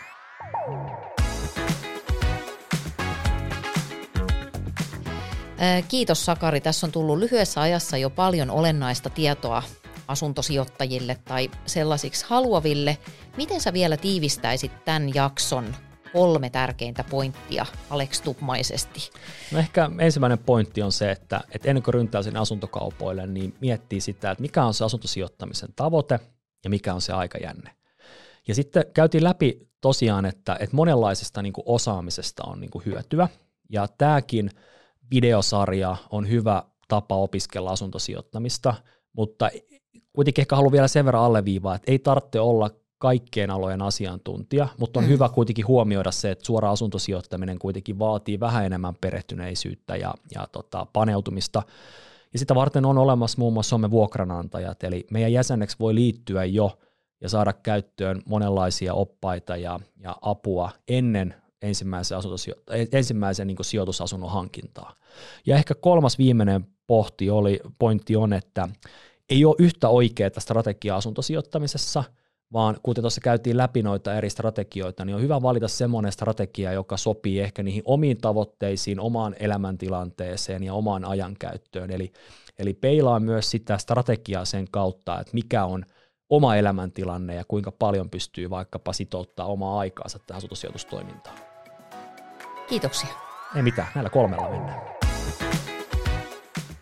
Kiitos 5.88 6.26
Sakari. 6.26 6.62
Tässä 6.62 6.88
on 6.88 6.91
tullut 6.91 7.17
lyhyessä 7.17 7.62
ajassa 7.62 7.98
jo 7.98 8.10
paljon 8.10 8.50
olennaista 8.50 9.10
tietoa 9.10 9.63
asuntosijoittajille 10.08 11.17
tai 11.26 11.52
sellaisiksi 11.65 12.26
haluaville. 12.30 12.98
Miten 13.38 13.62
sä 13.62 13.74
vielä 13.74 13.98
tiivistäisit 13.98 14.86
tämän 14.86 15.15
jakson 15.15 15.76
kolme 16.13 16.50
tärkeintä 16.50 17.04
pointtia 17.10 17.65
Alex 17.89 18.22
Tupmaisesti? 18.22 19.10
No 19.52 19.60
ehkä 19.60 19.89
ensimmäinen 20.00 20.39
pointti 20.39 20.82
on 20.82 20.91
se, 20.91 21.12
että, 21.12 21.41
että 21.52 21.69
ennen 21.69 21.84
kuin 21.84 21.93
ryntää 21.93 22.24
sinne 22.24 22.39
asuntokaupoille, 22.39 23.28
niin 23.28 23.56
miettii 23.62 24.02
sitä, 24.02 24.32
että 24.32 24.41
mikä 24.41 24.65
on 24.65 24.74
se 24.74 24.86
asuntosijoittamisen 24.86 25.69
tavoite 25.76 26.19
ja 26.63 26.69
mikä 26.69 26.93
on 26.93 27.02
se 27.02 27.13
aikajänne. 27.13 27.72
Ja 28.48 28.56
sitten 28.56 28.86
käytiin 28.93 29.24
läpi 29.24 29.69
tosiaan, 29.82 30.26
että, 30.26 30.58
että 30.60 30.76
monenlaisesta 30.76 31.41
niin 31.41 31.54
osaamisesta 31.65 32.43
on 32.45 32.60
niin 32.60 32.72
hyötyä, 32.86 33.28
ja 33.69 33.88
tämäkin 33.88 34.50
videosarja 35.12 35.95
on 36.10 36.30
hyvä 36.30 36.63
tapa 36.88 37.15
opiskella 37.15 37.72
asuntosijoittamista, 37.72 38.74
mutta 39.13 39.50
kuitenkin 40.13 40.41
ehkä 40.41 40.56
haluan 40.56 40.72
vielä 40.72 40.88
sen 40.88 41.06
verran 41.06 41.24
alleviivaa, 41.24 41.76
että 41.76 41.91
ei 41.91 42.00
tarvitse 42.00 42.39
olla 42.39 42.69
kaikkien 42.99 43.51
alojen 43.51 43.81
asiantuntija, 43.81 44.67
mutta 44.77 44.99
on 44.99 45.05
mm. 45.05 45.09
hyvä 45.09 45.29
kuitenkin 45.29 45.67
huomioida 45.67 46.12
se, 46.12 46.31
että 46.31 46.45
suora 46.45 46.71
asuntosijoittaminen 46.71 47.59
kuitenkin 47.59 47.99
vaatii 47.99 48.39
vähän 48.39 48.65
enemmän 48.65 48.95
perehtyneisyyttä 48.95 49.95
ja, 49.95 50.13
ja 50.35 50.47
tota, 50.51 50.88
paneutumista. 50.93 51.63
Ja 52.33 52.39
sitä 52.39 52.55
varten 52.55 52.85
on 52.85 52.97
olemassa 52.97 53.38
muun 53.38 53.53
muassa 53.53 53.69
Suomen 53.69 53.91
vuokranantajat, 53.91 54.83
eli 54.83 55.07
meidän 55.12 55.33
jäseneksi 55.33 55.77
voi 55.79 55.95
liittyä 55.95 56.45
jo 56.45 56.79
ja 57.21 57.29
saada 57.29 57.53
käyttöön 57.53 58.21
monenlaisia 58.25 58.93
oppaita 58.93 59.57
ja, 59.57 59.79
ja 59.99 60.15
apua 60.21 60.71
ennen 60.88 61.35
ensimmäisen, 61.62 62.17
ensimmäisen 62.91 63.47
niin 63.47 63.57
sijoitusasunnon 63.62 64.31
hankintaa. 64.31 64.95
Ja 65.45 65.55
ehkä 65.55 65.75
kolmas 65.75 66.17
viimeinen 66.17 66.67
pohti 66.88 67.29
oli, 67.29 67.59
pointti 67.79 68.15
on, 68.15 68.33
että 68.33 68.69
ei 69.29 69.45
ole 69.45 69.55
yhtä 69.59 69.89
oikeaa 69.89 70.39
strategiaa 70.39 70.97
asuntosijoittamisessa– 70.97 72.03
vaan 72.53 72.77
kuten 72.83 73.01
tuossa 73.01 73.21
käytiin 73.21 73.57
läpi 73.57 73.83
noita 73.83 74.13
eri 74.13 74.29
strategioita, 74.29 75.05
niin 75.05 75.15
on 75.15 75.21
hyvä 75.21 75.41
valita 75.41 75.67
semmoinen 75.67 76.12
strategia, 76.12 76.73
joka 76.73 76.97
sopii 76.97 77.39
ehkä 77.39 77.63
niihin 77.63 77.83
omiin 77.85 78.17
tavoitteisiin, 78.17 78.99
omaan 78.99 79.35
elämäntilanteeseen 79.39 80.63
ja 80.63 80.73
omaan 80.73 81.05
ajankäyttöön. 81.05 81.91
Eli, 81.91 82.12
eli 82.59 82.73
peilaa 82.73 83.19
myös 83.19 83.51
sitä 83.51 83.77
strategiaa 83.77 84.45
sen 84.45 84.67
kautta, 84.71 85.19
että 85.19 85.33
mikä 85.33 85.65
on 85.65 85.85
oma 86.29 86.55
elämäntilanne 86.55 87.35
ja 87.35 87.43
kuinka 87.47 87.71
paljon 87.71 88.09
pystyy 88.09 88.49
vaikkapa 88.49 88.93
sitouttaa 88.93 89.45
omaa 89.45 89.79
aikaansa 89.79 90.19
tähän 90.27 90.38
asuntosijoitustoimintaan. 90.38 91.38
Kiitoksia. 92.69 93.09
Ei 93.55 93.62
mitään, 93.62 93.88
näillä 93.95 94.09
kolmella 94.09 94.49
mennään. 94.49 94.81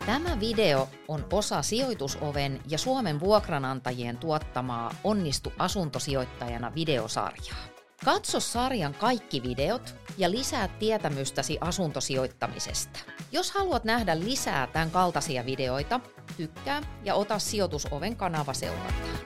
Tämä 0.07 0.39
video 0.39 0.89
on 1.07 1.25
osa 1.31 1.61
Sijoitusoven 1.61 2.61
ja 2.69 2.77
Suomen 2.77 3.19
vuokranantajien 3.19 4.17
tuottamaa 4.17 4.95
Onnistu 5.03 5.53
asuntosijoittajana 5.59 6.75
videosarjaa. 6.75 7.57
Katso 8.05 8.39
sarjan 8.39 8.93
kaikki 8.93 9.43
videot 9.43 9.95
ja 10.17 10.31
lisää 10.31 10.67
tietämystäsi 10.67 11.57
asuntosijoittamisesta. 11.61 12.99
Jos 13.31 13.51
haluat 13.51 13.83
nähdä 13.83 14.19
lisää 14.19 14.67
tämän 14.67 14.91
kaltaisia 14.91 15.45
videoita, 15.45 15.99
tykkää 16.37 16.81
ja 17.03 17.15
ota 17.15 17.39
Sijoitusoven 17.39 18.15
kanava 18.15 18.53
seurantaan. 18.53 19.17